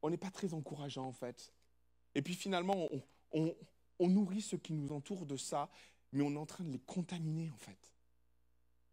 [0.02, 1.52] On n'est pas très encourageant en fait.
[2.14, 2.88] Et puis finalement,
[3.32, 5.68] on, nourrit ceux qui nous entourent de ça,
[6.12, 7.92] mais on est en train de les contaminer en fait.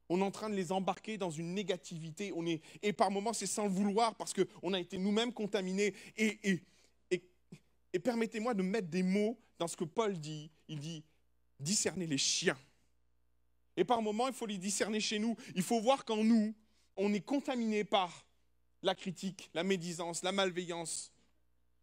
[0.09, 2.33] On est en train de les embarquer dans une négativité.
[2.35, 5.93] On est, et par moments, c'est sans le vouloir parce qu'on a été nous-mêmes contaminés.
[6.17, 7.23] Et, et,
[7.93, 10.51] et permettez-moi de mettre des mots dans ce que Paul dit.
[10.67, 11.03] Il dit
[11.59, 12.57] discerner les chiens.
[13.77, 15.35] Et par moments, il faut les discerner chez nous.
[15.55, 16.53] Il faut voir qu'en nous,
[16.97, 18.25] on est contaminé par
[18.81, 21.11] la critique, la médisance, la malveillance.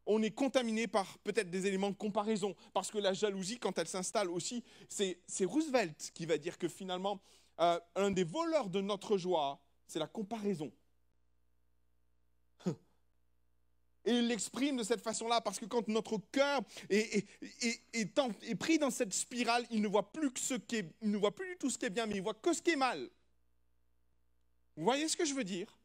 [0.07, 3.89] On est contaminé par peut-être des éléments de comparaison, parce que la jalousie, quand elle
[3.89, 7.21] s'installe aussi, c'est Roosevelt qui va dire que finalement,
[7.61, 10.73] euh, un des voleurs de notre joie, c'est la comparaison.
[14.05, 17.27] Et il l'exprime de cette façon-là, parce que quand notre cœur est,
[18.59, 21.71] pris dans cette spirale, il ne voit plus ce qui ne voit plus du tout
[21.71, 23.11] ce qui est bien, mais il voit que ce qui est mal.
[24.81, 25.79] Vous voyez ce que je veux dire?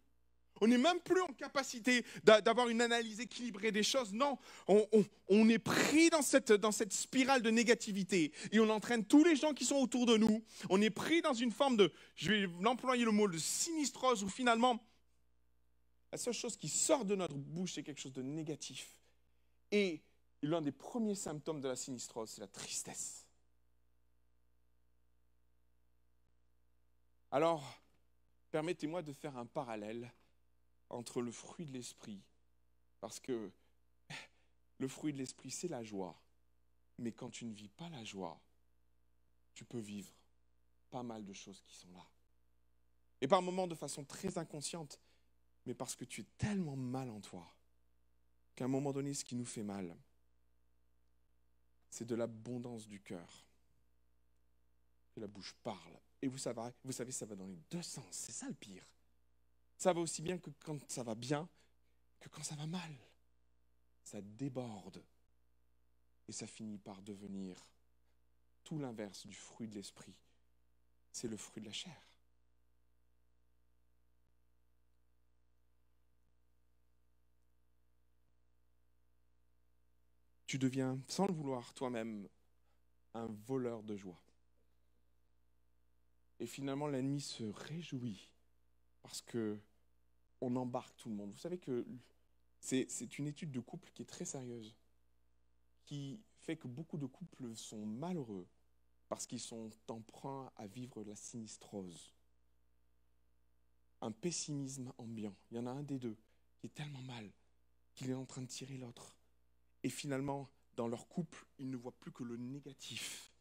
[0.62, 4.13] On n'est même plus en capacité d'avoir une analyse équilibrée des choses.
[4.13, 4.38] Non,
[4.69, 9.65] on, est pris dans cette, spirale de négativité et on entraîne tous les gens qui
[9.65, 10.45] sont autour de nous.
[10.69, 14.29] On est pris dans une forme de, je vais employer le mot de sinistrose, où
[14.29, 14.81] finalement,
[16.13, 18.97] la seule chose qui sort de notre bouche, c'est quelque chose de négatif.
[19.73, 20.03] Et
[20.41, 23.27] l'un des premiers symptômes de la sinistrose, c'est la tristesse.
[27.29, 27.85] Alors,
[28.56, 30.10] permettez-moi de faire un parallèle
[30.89, 32.24] entre le fruit de l'esprit,
[33.02, 33.52] parce que
[34.78, 36.18] le fruit de l'esprit, c'est la joie.
[36.98, 38.39] Mais quand tu ne vis pas la joie,
[39.56, 40.10] tu peux vivre
[40.89, 42.08] pas mal de choses qui sont là.
[43.20, 45.02] Et par moments de façon très inconsciente,
[45.65, 47.54] mais parce que tu es tellement mal en toi,
[48.56, 49.98] qu'à un moment donné, ce qui nous fait mal,
[51.89, 53.46] c'est de l'abondance du cœur.
[55.12, 58.08] Que la bouche parle et vous savez, vous savez, ça va dans les deux sens.
[58.12, 58.86] C'est ça le pire.
[59.78, 61.47] Ça va aussi bien que quand ça va bien
[62.19, 62.95] que quand ça va mal.
[64.04, 65.04] Ça déborde.
[66.28, 67.67] Et ça finit par devenir
[68.63, 70.15] tout l'inverse du fruit de l'esprit.
[71.12, 72.10] C'est le fruit de la chair.
[80.47, 82.28] Tu deviens, sans le vouloir toi-même,
[83.13, 84.24] un voleur de joie.
[86.39, 88.30] Et finalement, l'ennemi se réjouit
[89.02, 89.60] parce que
[90.41, 91.32] on embarque tout le monde.
[91.32, 91.86] Vous savez que
[92.60, 94.76] c'est une étude de couple qui est très sérieuse,
[95.86, 98.48] qui fait que beaucoup de couples sont malheureux
[99.08, 102.13] parce qu'ils sont emprunts à vivre la sinistrose.
[104.02, 105.36] Un pessimisme ambiant.
[105.52, 106.17] Il y en a un des deux
[106.58, 107.32] qui est tellement mal
[107.93, 109.15] qu'il est en train de tirer l'autre.
[109.84, 113.32] Et finalement, dans leur couple, ils ne voient plus que le négatif.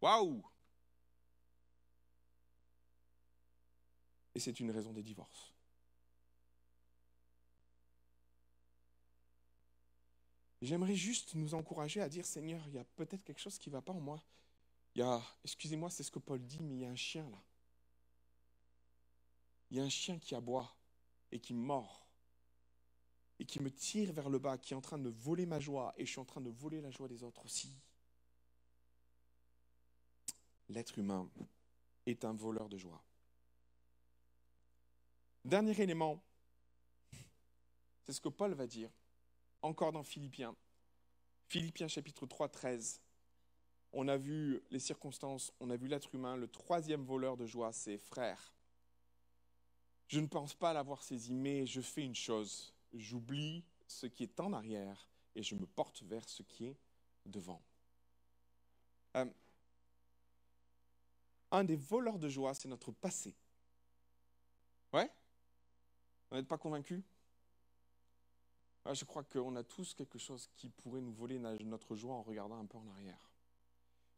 [0.00, 0.44] Waouh
[4.36, 5.54] Et c'est une raison des divorces.
[10.60, 13.72] J'aimerais juste nous encourager à dire, Seigneur, il y a peut-être quelque chose qui ne
[13.72, 14.22] va pas en moi.
[15.42, 17.42] Excusez-moi, c'est ce que Paul dit, mais il y a un chien là.
[19.70, 20.76] Il y a un chien qui aboie
[21.32, 22.06] et qui mord
[23.38, 25.94] et qui me tire vers le bas, qui est en train de voler ma joie
[25.96, 27.72] et je suis en train de voler la joie des autres aussi.
[30.68, 31.26] L'être humain
[32.04, 33.02] est un voleur de joie.
[35.46, 36.20] Dernier élément,
[38.02, 38.90] c'est ce que Paul va dire,
[39.62, 40.56] encore dans Philippiens.
[41.46, 43.00] Philippiens chapitre 3, 13.
[43.92, 46.36] On a vu les circonstances, on a vu l'être humain.
[46.36, 48.56] Le troisième voleur de joie, c'est frère.
[50.08, 52.74] Je ne pense pas l'avoir saisi, mais je fais une chose.
[52.92, 56.76] J'oublie ce qui est en arrière et je me porte vers ce qui est
[57.24, 57.62] devant.
[59.14, 59.30] Euh,
[61.52, 63.32] un des voleurs de joie, c'est notre passé.
[64.92, 65.08] Ouais?
[66.30, 67.02] Vous n'êtes pas convaincu
[68.84, 72.22] Ah, je crois qu'on a tous quelque chose qui pourrait nous voler notre joie en
[72.22, 73.30] regardant un peu en arrière.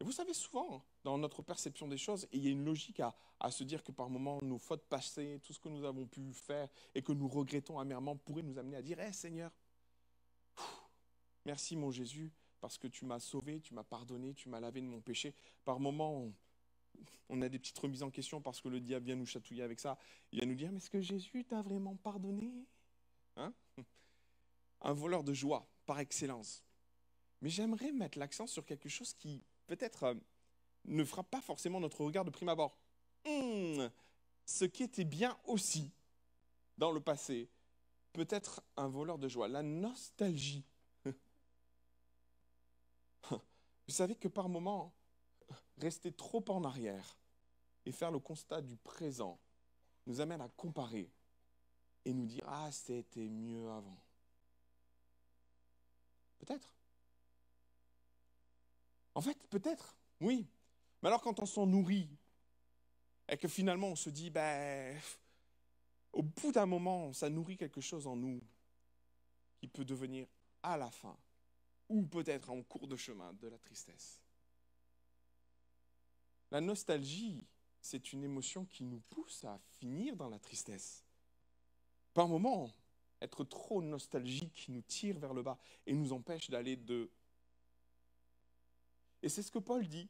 [0.00, 3.50] Et vous savez, souvent, dans notre perception des choses, il y a une logique à,
[3.50, 6.68] se dire que par moments, nos fautes passées, tout ce que nous avons pu faire
[6.94, 9.50] et que nous regrettons amèrement pourrait nous amener à dire Hé Seigneur,
[11.44, 14.86] merci mon Jésus, parce que tu m'as sauvé, tu m'as pardonné, tu m'as lavé de
[14.86, 15.34] mon péché.
[15.64, 16.34] Par moments, on,
[17.42, 19.98] a des petites remises en question parce que le diable vient nous chatouiller avec ça.
[20.32, 22.66] Il vient nous dire Mais est-ce que Jésus t'a vraiment pardonné
[23.36, 23.52] hein?
[24.80, 26.64] Un voleur de joie par excellence.
[27.40, 30.14] Mais j'aimerais mettre l'accent sur quelque chose qui peut-être euh,
[30.84, 32.76] ne fera pas forcément notre regard de prime abord.
[33.26, 33.88] Hmm,
[34.44, 35.92] ce qui était bien aussi
[36.78, 37.50] dans le passé,
[38.12, 40.64] peut-être un voleur de joie, la nostalgie.
[43.30, 43.38] Vous
[43.88, 44.94] savez que par moments,
[45.78, 47.18] rester trop en arrière
[47.86, 49.38] et faire le constat du présent
[50.06, 51.10] nous amène à comparer
[52.04, 53.98] et nous dire Ah, c'était mieux avant.
[56.38, 56.74] Peut-être.
[59.14, 60.46] En fait, peut-être, oui.
[61.02, 62.08] Mais alors quand on s'en nourrit
[63.28, 64.98] et que finalement on se dit, ben,
[66.12, 68.40] au bout d'un moment, ça nourrit quelque chose en nous
[69.56, 70.26] qui peut devenir
[70.62, 71.16] à la fin,
[71.88, 74.20] ou peut-être en cours de chemin, de la tristesse.
[76.50, 77.44] La nostalgie,
[77.80, 81.04] c'est une émotion qui nous pousse à finir dans la tristesse.
[82.14, 82.72] Par moments,
[83.20, 87.10] être trop nostalgique nous tire vers le bas et nous empêche d'aller de...
[89.22, 90.08] Et c'est ce que Paul dit.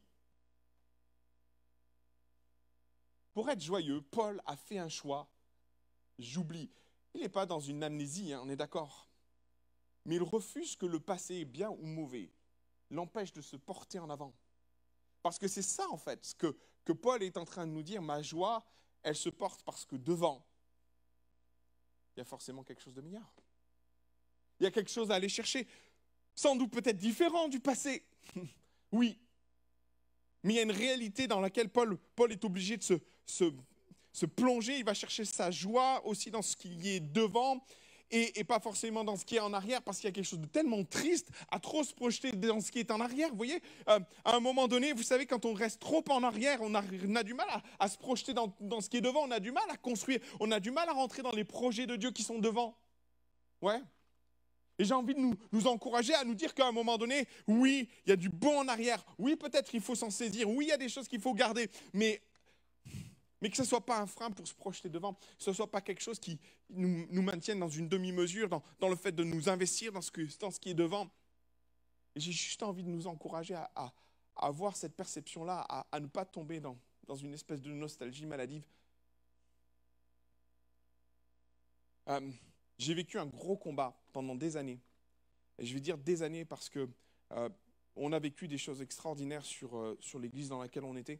[3.33, 5.27] Pour être joyeux, Paul a fait un choix.
[6.19, 6.69] J'oublie.
[7.13, 9.07] Il n'est pas dans une amnésie, hein, on est d'accord.
[10.05, 12.31] Mais il refuse que le passé, bien ou mauvais,
[12.89, 14.33] l'empêche de se porter en avant.
[15.21, 16.55] Parce que c'est ça, en fait, ce que,
[16.85, 18.01] que Paul est en train de nous dire.
[18.01, 18.65] Ma joie,
[19.03, 20.45] elle se porte parce que devant,
[22.15, 23.33] il y a forcément quelque chose de meilleur.
[24.59, 25.67] Il y a quelque chose à aller chercher,
[26.35, 28.05] sans doute peut-être différent du passé.
[28.91, 29.19] oui.
[30.43, 32.93] Mais il y a une réalité dans laquelle Paul, Paul est obligé de se,
[33.25, 33.53] se,
[34.11, 34.79] se plonger.
[34.79, 37.63] Il va chercher sa joie aussi dans ce qui est devant
[38.11, 40.39] et, pas forcément dans ce qui est en arrière, parce qu'il y a quelque chose
[40.39, 43.29] de tellement triste à trop se projeter dans ce qui est en arrière.
[43.29, 46.59] Vous voyez, euh, à un moment donné, vous savez, quand on reste trop en arrière,
[46.61, 46.81] on a,
[47.23, 47.47] du mal
[47.79, 50.51] à, se projeter dans, ce qui est devant, on a du mal à construire, on
[50.51, 52.75] a du mal à rentrer dans les projets de Dieu qui sont devant.
[53.61, 53.81] Ouais.
[54.79, 57.89] Et j'ai envie de nous, nous encourager à nous dire qu'à un moment donné, oui,
[58.05, 59.05] il y a du bon en arrière.
[59.17, 60.49] Oui, peut-être il faut s'en saisir.
[60.49, 61.69] Oui, il y a des choses qu'il faut garder.
[61.93, 62.21] Mais
[63.41, 65.55] mais que ce ne soit pas un frein pour se projeter devant, que ce ne
[65.55, 69.23] soit pas quelque chose qui nous, nous maintienne dans une demi-mesure, dans, le fait de
[69.23, 71.09] nous investir dans ce, qui est devant.
[72.15, 73.93] J'ai juste envie de nous encourager à,
[74.35, 76.77] avoir cette perception-là, à, ne pas tomber dans,
[77.15, 78.63] une espèce de nostalgie maladive.
[82.07, 82.31] Euh,
[82.77, 84.79] j'ai vécu un gros combat pendant des années.
[85.57, 86.89] Et je vais dire des années parce que
[87.31, 87.49] euh,
[87.95, 91.19] on a vécu des choses extraordinaires sur, euh, sur l'église dans laquelle on était.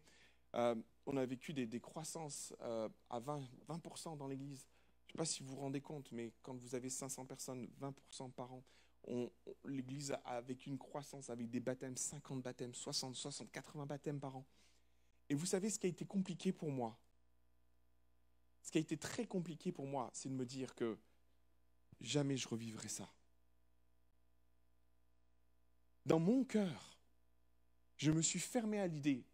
[0.56, 4.68] Euh, on a vécu des, croissances euh, à 20%, 20 dans l'Église.
[5.08, 7.68] Je ne sais pas si vous vous rendez compte, mais quand vous avez 500 personnes,
[7.82, 8.64] 20% par an,
[9.66, 14.36] l'Église a vécu une croissance avec des baptêmes, 50 baptêmes, 60, 60, 80 baptêmes par
[14.36, 14.46] an.
[15.30, 17.00] Et vous savez ce qui a été compliqué pour moi?
[18.62, 20.98] Ce qui a été très compliqué pour moi, c'est de me dire que
[22.02, 23.12] jamais je revivrai ça.
[26.06, 26.98] Dans mon cœur,
[27.98, 29.26] je me suis fermé à l'idée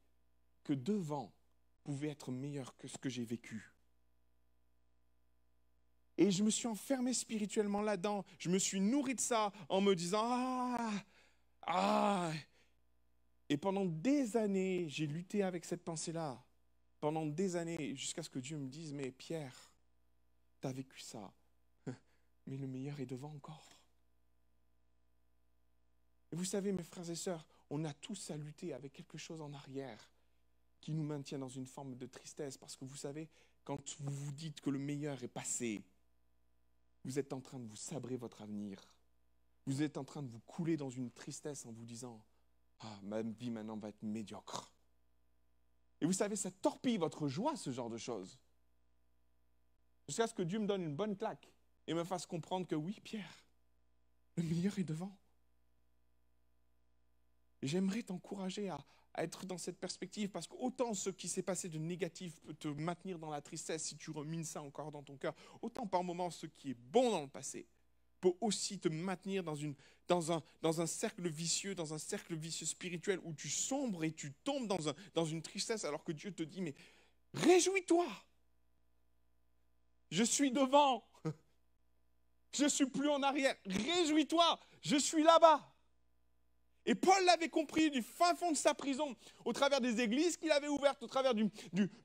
[0.65, 1.32] que devant
[1.86, 3.71] pouvait être meilleur que ce que j'ai vécu.
[6.17, 8.25] Et je me suis enfermé spirituellement là-dedans.
[8.39, 10.91] Je me suis nourri de ça en me disant Ah
[11.62, 12.32] Ah
[13.47, 16.43] Et pendant des années, j'ai lutté avec cette pensée-là.
[16.99, 19.71] Pendant des années, jusqu'à ce que Dieu me dise Mais Pierre,
[20.62, 21.32] tu as vécu ça.
[22.47, 23.69] Mais le meilleur est devant encore.
[26.32, 29.41] Et vous savez, mes frères et sœurs, on a tous à lutter avec quelque chose
[29.41, 30.10] en arrière
[30.86, 32.60] qui nous maintient dans une forme de tristesse.
[32.60, 33.28] Parce que vous savez,
[33.63, 35.82] quand vous vous dites que le meilleur est passé,
[37.04, 38.80] vous êtes en train de vous sabrer votre avenir.
[39.65, 42.24] Vous êtes en train de vous couler dans une tristesse en vous disant
[42.82, 44.72] Ah, ma vie maintenant va être médiocre.
[46.01, 48.38] Et vous savez, ça torpille votre joie, ce genre de choses.
[50.07, 51.51] Jusqu'à ce que Dieu me donne une bonne claque
[51.88, 53.43] et me fasse comprendre que oui, Pierre,
[54.38, 55.18] le meilleur est devant.
[57.64, 58.86] J'aimerais t'encourager à,
[59.16, 62.68] à être dans cette perspective, parce qu'autant ce qui s'est passé de négatif peut te
[62.68, 66.30] maintenir dans la tristesse si tu remines ça encore dans ton cœur, autant par moments
[66.30, 67.68] ce qui est bon dans le passé
[68.22, 73.49] peut aussi te maintenir dans, un, cercle vicieux, dans un cercle vicieux spirituel où tu
[73.49, 74.80] sombres et tu tombes dans,
[75.13, 76.74] dans une tristesse alors que Dieu te dit, mais
[77.34, 78.07] réjouis-toi,
[80.09, 81.03] je suis devant,
[82.57, 83.55] Je suis plus en arrière.
[83.66, 85.74] Réjouis-toi, je suis là-bas.
[86.86, 90.51] Et Paul l'avait compris du fin fond de sa prison, au travers des églises qu'il
[90.51, 91.49] avait ouvertes, au travers du,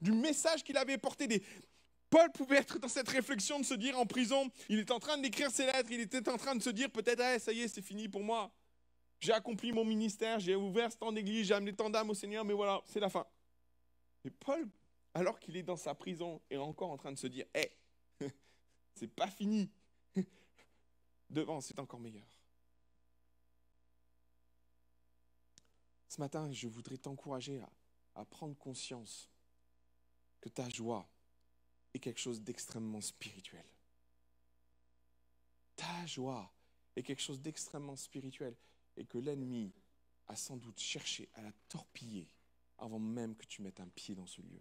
[0.02, 1.42] message qu'il avait porté.
[2.08, 5.18] Paul pouvait être dans cette réflexion de se dire en prison, il est en train
[5.18, 7.68] d'écrire ses lettres, il était en train de se dire peut-être, eh, ça y est,
[7.68, 8.50] c'est fini pour moi.
[9.20, 12.44] J'ai accompli mon ministère, j'ai ouvert ce temps d'église, j'ai amené tant d'âmes au Seigneur,
[12.44, 13.26] mais voilà, c'est la fin.
[14.24, 14.66] Et Paul,
[15.12, 17.70] alors qu'il est dans sa prison, est encore en train de se dire, hé,
[18.94, 19.70] c'est pas fini.
[21.30, 22.26] Devant, c'est encore meilleur.
[26.10, 27.62] Ce matin, je voudrais t'encourager
[28.16, 29.30] à, prendre conscience
[30.40, 31.08] que ta joie
[31.94, 33.64] est quelque chose d'extrêmement spirituel.
[35.76, 36.52] Ta joie
[36.96, 38.56] est quelque chose d'extrêmement spirituel
[38.96, 39.72] et que l'ennemi
[40.26, 42.28] a sans doute cherché à la torpiller
[42.78, 44.60] avant même que tu mettes un pied dans ce lieu.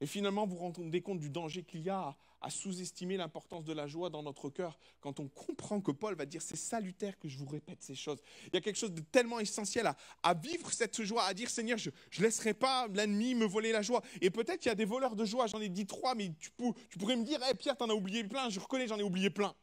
[0.00, 3.74] Et finalement, vous vous rendez compte du danger qu'il y a à, sous-estimer l'importance de
[3.74, 7.28] la joie dans notre cœur quand on comprend que Paul va dire c'est salutaire que
[7.28, 8.18] je vous répète ces choses.
[8.46, 9.90] Il y a quelque chose de tellement essentiel
[10.22, 13.82] à, vivre cette joie, à dire Seigneur, je ne laisserai pas l'ennemi me voler la
[13.82, 14.02] joie.
[14.22, 16.50] Et peut-être qu'il y a des voleurs de joie, j'en ai dit trois, mais tu,
[16.98, 19.54] pourrais me dire hey, Pierre, en as oublié plein, je reconnais, j'en ai oublié plein.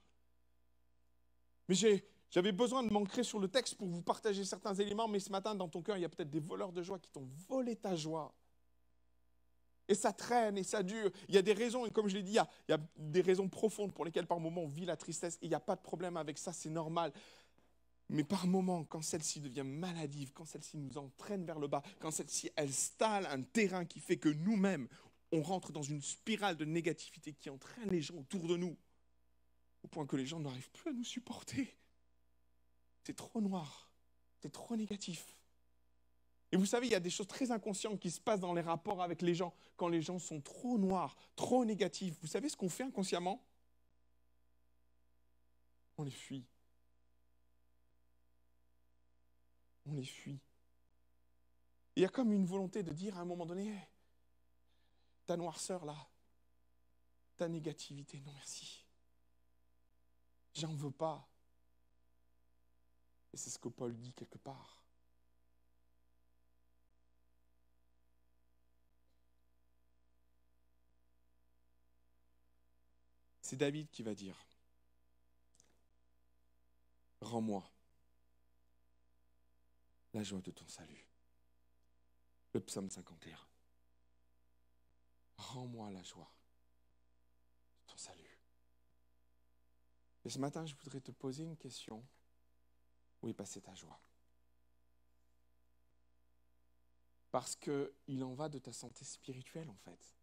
[1.67, 1.75] Mais
[2.29, 5.55] j'avais besoin de m'ancrer sur le texte pour vous partager certains éléments, mais ce matin,
[5.55, 7.95] dans ton cœur, il y a peut-être des voleurs de joie qui t'ont volé ta
[7.95, 8.35] joie.
[9.87, 11.11] Et ça traîne et ça dure.
[11.29, 13.47] Il y a des raisons, et comme je l'ai dit, il y, a, des raisons
[13.47, 15.81] profondes pour lesquelles par moment on vit la tristesse, et il n'y a pas de
[15.81, 17.13] problème avec ça, c'est normal.
[18.09, 22.11] Mais par moment, quand celle-ci devient maladive, quand celle-ci nous entraîne vers le bas, quand
[22.11, 24.87] celle-ci, elle stalle un terrain qui fait que nous-mêmes,
[25.31, 28.77] on rentre dans une spirale de négativité qui entraîne les gens autour de nous,
[29.83, 31.77] au point que les gens n'arrivent plus à nous supporter.
[33.03, 33.91] C'est trop noir,
[34.41, 35.36] c'est trop négatif.
[36.51, 38.61] Et vous savez, il y a des choses très inconscientes qui se passent dans les
[38.61, 42.15] rapports avec les gens quand les gens sont trop noirs, trop négatifs.
[42.21, 43.43] Vous savez ce qu'on fait inconsciemment?
[45.97, 46.45] On les fuit.
[49.85, 50.39] On les fuit.
[51.95, 53.75] Il y a comme une volonté de dire à un moment donné,
[55.25, 55.95] ta noirceur là,
[57.35, 58.85] ta négativité, non merci.
[60.53, 61.27] J'en veux pas.
[63.33, 64.86] Et c'est ce que Paul dit quelque part.
[73.47, 74.45] C'est David qui va dire,
[77.21, 77.71] Rends-moi
[80.13, 81.07] la joie de ton salut.
[82.51, 83.39] Le psaume 51.
[85.37, 86.29] Rends-moi la joie
[87.85, 88.37] de ton salut.
[90.25, 92.05] Et ce matin, je voudrais te poser une question.
[93.21, 94.01] Où est passée ta joie?
[97.31, 100.16] Parce qu'il en va de ta santé spirituelle, en fait.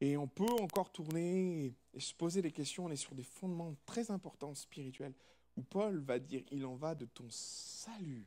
[0.00, 2.84] Et on peut encore tourner et se poser des questions.
[2.84, 5.14] On est sur des fondements très importants spirituels
[5.56, 8.26] où Paul va dire il en va de ton salut.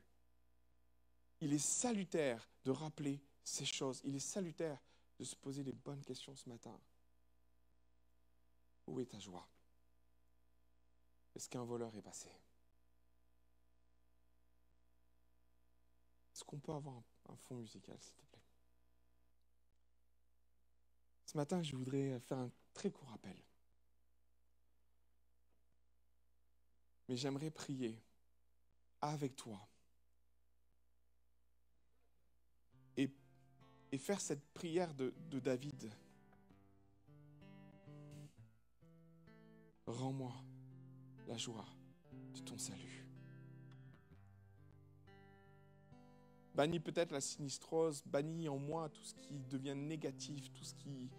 [1.41, 4.01] Il est salutaire de rappeler ces choses.
[4.03, 4.82] Il est salutaire
[5.20, 6.78] de se poser les bonnes questions ce matin.
[8.88, 9.47] Où est ta joie?
[11.36, 12.30] Est-ce qu'un voleur est passé?
[16.34, 16.95] Est-ce qu'on peut avoir
[17.30, 18.49] un fond musical, s'il te plaît?
[21.30, 23.36] Ce matin, je voudrais faire un très court appel.
[27.07, 28.01] Mais j'aimerais prier
[28.99, 29.69] avec toi
[32.97, 33.11] et,
[33.99, 35.91] faire cette prière de, de David.
[39.86, 40.34] Rends-moi
[41.27, 41.67] la joie
[42.34, 43.09] de ton salut.
[46.56, 51.10] Bannis peut-être la sinistrose, bannis en moi tout ce qui devient négatif, tout ce qui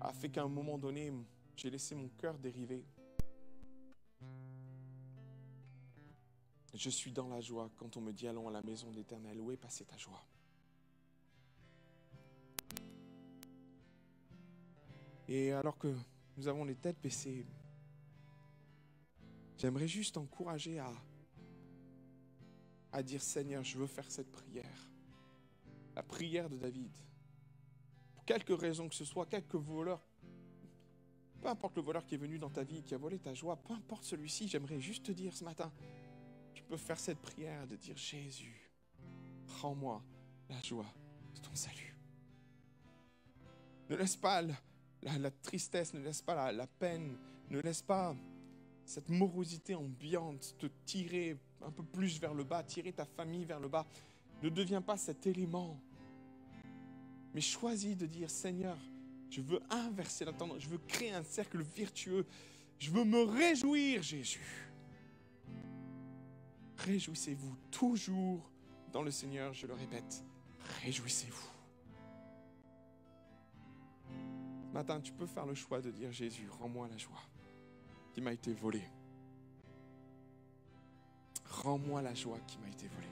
[0.00, 1.12] a fait qu'à un moment donné,
[1.56, 2.84] j'ai laissé mon cœur dériver.
[6.72, 9.40] Je suis dans la joie quand on me dit allons à la maison de l'Éternel.
[9.40, 10.24] Où est passée ta joie?
[15.28, 15.94] Et alors que
[16.36, 17.46] nous avons les têtes baissées,
[19.58, 20.92] j'aimerais juste encourager à
[22.92, 24.90] à dire Seigneur, je veux faire cette prière.
[25.94, 26.92] La prière de David.
[28.14, 30.02] Pour quelque raison que ce soit, quelques voleurs,
[31.40, 33.56] peu importe le voleur qui est venu dans ta vie, qui a volé ta joie,
[33.56, 35.72] peu importe celui-ci, j'aimerais juste te dire ce matin,
[36.52, 38.70] tu peux faire cette prière de dire Jésus,
[39.60, 40.02] rends-moi
[40.48, 40.92] la joie
[41.34, 41.96] de ton salut.
[43.88, 44.42] Ne laisse pas
[45.02, 47.16] la, tristesse, ne laisse pas la peine,
[47.48, 48.14] ne laisse pas
[48.84, 53.60] cette morosité ambiante te tirer un peu plus vers le bas, tirer ta famille vers
[53.60, 53.86] le bas.
[54.42, 55.78] Ne deviens pas cet élément.
[57.34, 58.76] Mais choisis de dire, Seigneur,
[59.30, 60.58] Je veux inverser la tendance.
[60.58, 62.26] Je veux créer un cercle vertueux.
[62.80, 64.68] Je veux me réjouir, Jésus.
[66.78, 68.50] Réjouissez-vous toujours
[68.92, 70.24] dans le Seigneur, je le répète.
[70.82, 71.48] Réjouissez-vous.
[74.72, 77.22] Matin, tu peux faire le choix de dire Jésus, rends-moi la joie
[78.12, 78.88] qui m'a été volée.
[81.50, 83.06] Rends-moi la joie qui m'a été volée.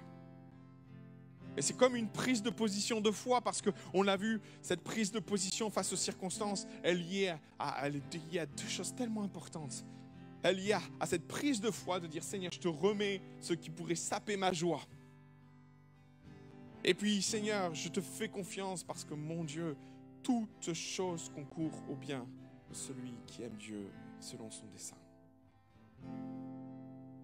[1.57, 5.11] Et c'est comme une prise de position de foi, parce qu'on l'a vu, cette prise
[5.11, 8.95] de position face aux circonstances, elle est liée à, elle est liée à deux choses
[8.95, 9.85] tellement importantes.
[10.45, 13.21] Elle est liée à, à cette prise de foi de dire Seigneur, je te remets
[13.41, 14.83] ce qui pourrait saper ma joie.
[16.85, 19.77] Et puis, Seigneur, je te fais confiance parce que mon Dieu,
[20.23, 22.25] toutes choses concourent au bien
[22.71, 24.97] de celui qui aime Dieu selon son dessein.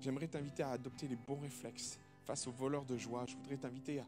[0.04, 3.24] J'aimerais t'inviter à adopter les bons réflexes face aux voleurs de joie.
[3.26, 4.02] Je voudrais t'inviter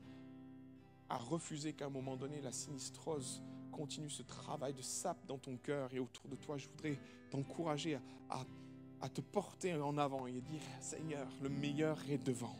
[1.08, 3.42] à, refuser qu'à un moment donné, la sinistrose
[3.72, 6.58] continue ce travail de sape dans ton cœur et autour de toi.
[6.58, 6.98] Je voudrais
[7.30, 8.44] t'encourager à, à,
[9.00, 12.56] à te porter en avant et dire, Seigneur, le meilleur est devant.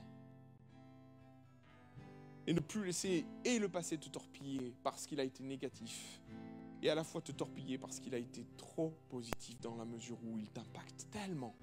[2.47, 6.22] Et ne plus laisser et le passé te torpiller parce qu'il a été négatif,
[6.82, 10.16] et à la fois te torpiller parce qu'il a été trop positif dans la mesure
[10.24, 11.55] où il t'impacte tellement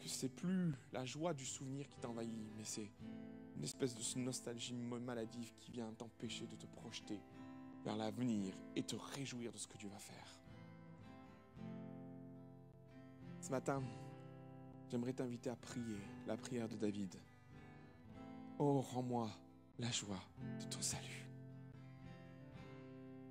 [0.00, 2.90] que c'est plus la joie du souvenir qui t'envahit, mais c'est
[3.56, 7.20] une espèce de nostalgie maladive qui vient t'empêcher de te projeter
[7.84, 10.40] vers l'avenir et te réjouir de ce que Dieu va faire.
[13.40, 13.82] Ce matin,
[14.90, 17.16] j'aimerais t'inviter à prier la prière de David.
[18.58, 19.30] Oh, rends-moi
[19.78, 20.22] la joie
[20.58, 21.26] de ton salut.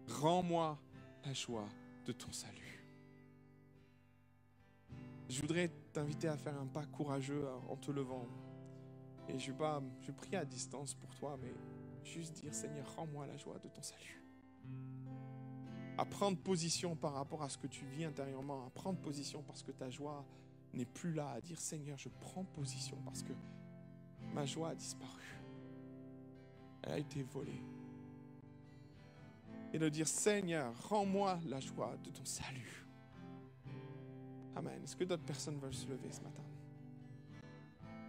[0.08, 0.78] Rends-moi
[1.26, 1.70] la joie
[2.06, 2.69] de ton salut.
[5.30, 8.26] Je voudrais t'inviter à faire un pas courageux en te levant.
[9.28, 11.54] Et je pas, je prie à distance pour toi, mais
[12.04, 14.24] juste dire Seigneur, rends-moi la joie de ton salut.
[16.00, 19.62] À prendre position par rapport à ce que tu vis intérieurement, à prendre position parce
[19.62, 20.26] que ta joie
[20.74, 23.34] n'est plus là, à dire Seigneur, je prends position parce que
[24.34, 25.44] ma joie a disparu.
[26.82, 27.62] Elle a été volée.
[29.74, 32.89] Et de dire Seigneur, rends-moi la joie de ton salut.
[34.56, 34.82] Amen.
[34.84, 36.44] Est-ce que d'autres personnes veulent se lever ce matin?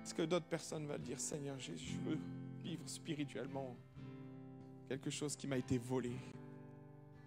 [0.02, 1.72] Est-ce que d'autres personnes veulent dire Seigneur, je
[2.04, 2.18] veux
[2.62, 3.76] vivre spirituellement
[4.88, 6.12] quelque chose qui m'a été volé?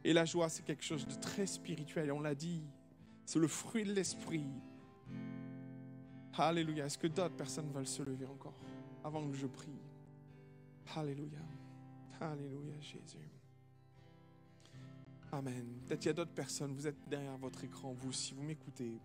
[0.04, 2.12] Et la joie, c'est quelque chose de très spirituel.
[2.12, 2.62] On l'a dit,
[3.26, 4.46] c'est le fruit de l'esprit.
[6.38, 6.86] Alléluia.
[6.86, 8.56] Est-ce que d'autres personnes veulent se lever encore
[9.04, 9.80] avant que je prie?
[10.96, 11.40] Alléluia.
[12.20, 13.30] Alléluia, Jésus.
[15.34, 15.66] Amen.
[15.88, 19.00] Peut-être qu'il y a d'autres personnes, vous êtes derrière votre écran, vous, si vous m'écoutez,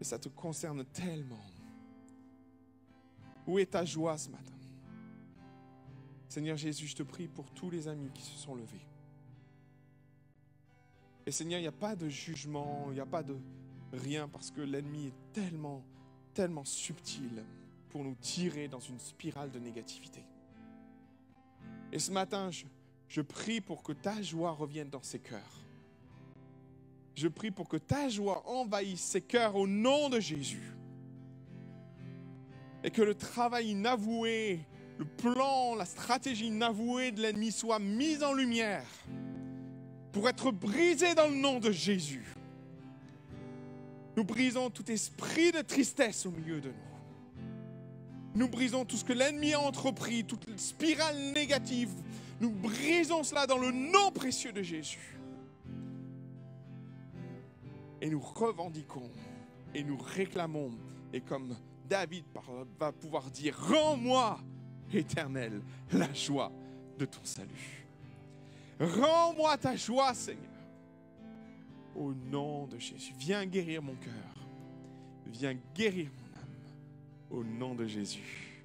[0.00, 1.44] et ça te concerne tellement.
[3.48, 4.52] Où est ta joie ce matin?
[6.28, 8.86] Seigneur Jésus, je te prie pour tous les amis qui se sont levés.
[11.26, 13.36] Et Seigneur, il n'y a pas de jugement, il n'y a pas de
[13.92, 15.82] rien, parce que l'ennemi est tellement,
[16.34, 17.42] tellement subtil
[17.90, 20.22] pour nous tirer dans une spirale de négativité.
[21.90, 22.64] Et ce matin, je,
[23.12, 25.60] je prie pour que ta joie revienne dans ces cœurs.
[27.14, 30.72] Je prie pour que ta joie envahisse ces cœurs au nom de Jésus.
[32.82, 34.60] Et que le travail inavoué,
[34.96, 38.88] le plan, la stratégie inavouée de l'ennemi soit mis en lumière
[40.10, 42.34] pour être brisé dans le nom de Jésus.
[44.16, 46.92] Nous brisons tout esprit de tristesse au milieu de nous.
[48.34, 51.90] Nous brisons tout ce que l'ennemi a entrepris, toute spirale négative.
[52.42, 55.16] Nous brisons cela dans le nom précieux de Jésus.
[58.00, 59.08] Et nous revendiquons
[59.72, 60.72] et nous réclamons.
[61.12, 61.56] Et comme
[61.88, 62.24] David
[62.80, 64.40] va pouvoir dire, rends-moi,
[64.92, 65.62] éternel,
[65.92, 66.50] la joie
[66.98, 67.86] de ton salut.
[68.80, 70.42] Rends-moi ta joie, Seigneur.
[71.94, 74.48] Au nom de Jésus, viens guérir mon cœur.
[75.26, 76.10] Viens guérir
[77.30, 78.64] mon au nom de Jésus.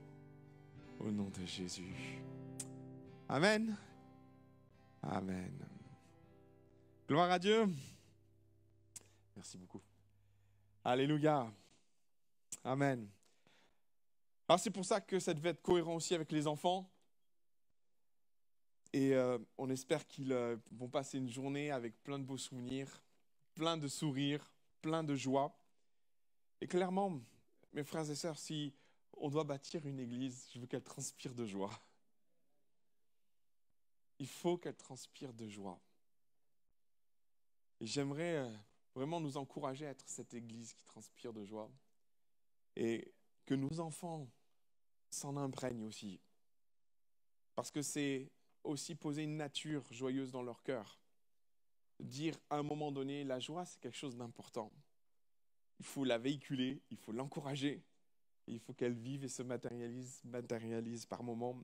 [1.00, 2.18] Au nom de Jésus.
[3.30, 3.76] Amen.
[5.04, 5.68] Amen.
[7.10, 7.68] Gloire à Dieu.
[9.36, 9.82] Merci beaucoup.
[10.82, 11.52] Alléluia.
[12.64, 13.10] Amen.
[14.48, 16.90] Alors c'est pour ça que ça devait être cohérent aussi avec les enfants.
[18.94, 23.04] Et euh, on espère qu'ils euh, vont passer une journée avec plein de beaux souvenirs,
[23.56, 25.54] plein de sourires, plein de joie.
[26.62, 27.20] Et clairement,
[27.74, 28.74] mes frères et sœurs, si
[29.18, 31.78] on doit bâtir une église, je veux qu'elle transpire de joie.
[34.20, 35.80] Il faut qu'elle transpire de joie.
[37.80, 38.58] Et j'aimerais euh,
[38.96, 41.70] vraiment nous encourager à être cette église qui transpire de joie.
[42.76, 43.14] Et
[43.46, 44.28] que nos enfants
[45.10, 46.20] s'en imprègnent aussi.
[47.56, 48.30] Parce que c'est
[48.64, 51.00] aussi poser une nature joyeuse dans leur cœur.
[52.00, 54.72] dire à un moment donné, la joie, c'est quelque chose d'important.
[55.80, 57.84] Il faut la véhiculer, il faut l'encourager,
[58.48, 61.62] il faut qu'elle vive et se matérialise, matérialise par moments.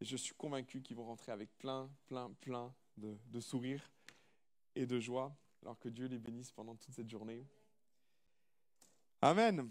[0.00, 3.90] Et je suis convaincu qu'ils vont rentrer avec plein, plein, plein de, de sourires
[4.74, 7.46] et de joie, alors que Dieu les bénisse pendant toute cette journée.
[9.22, 9.70] Amen.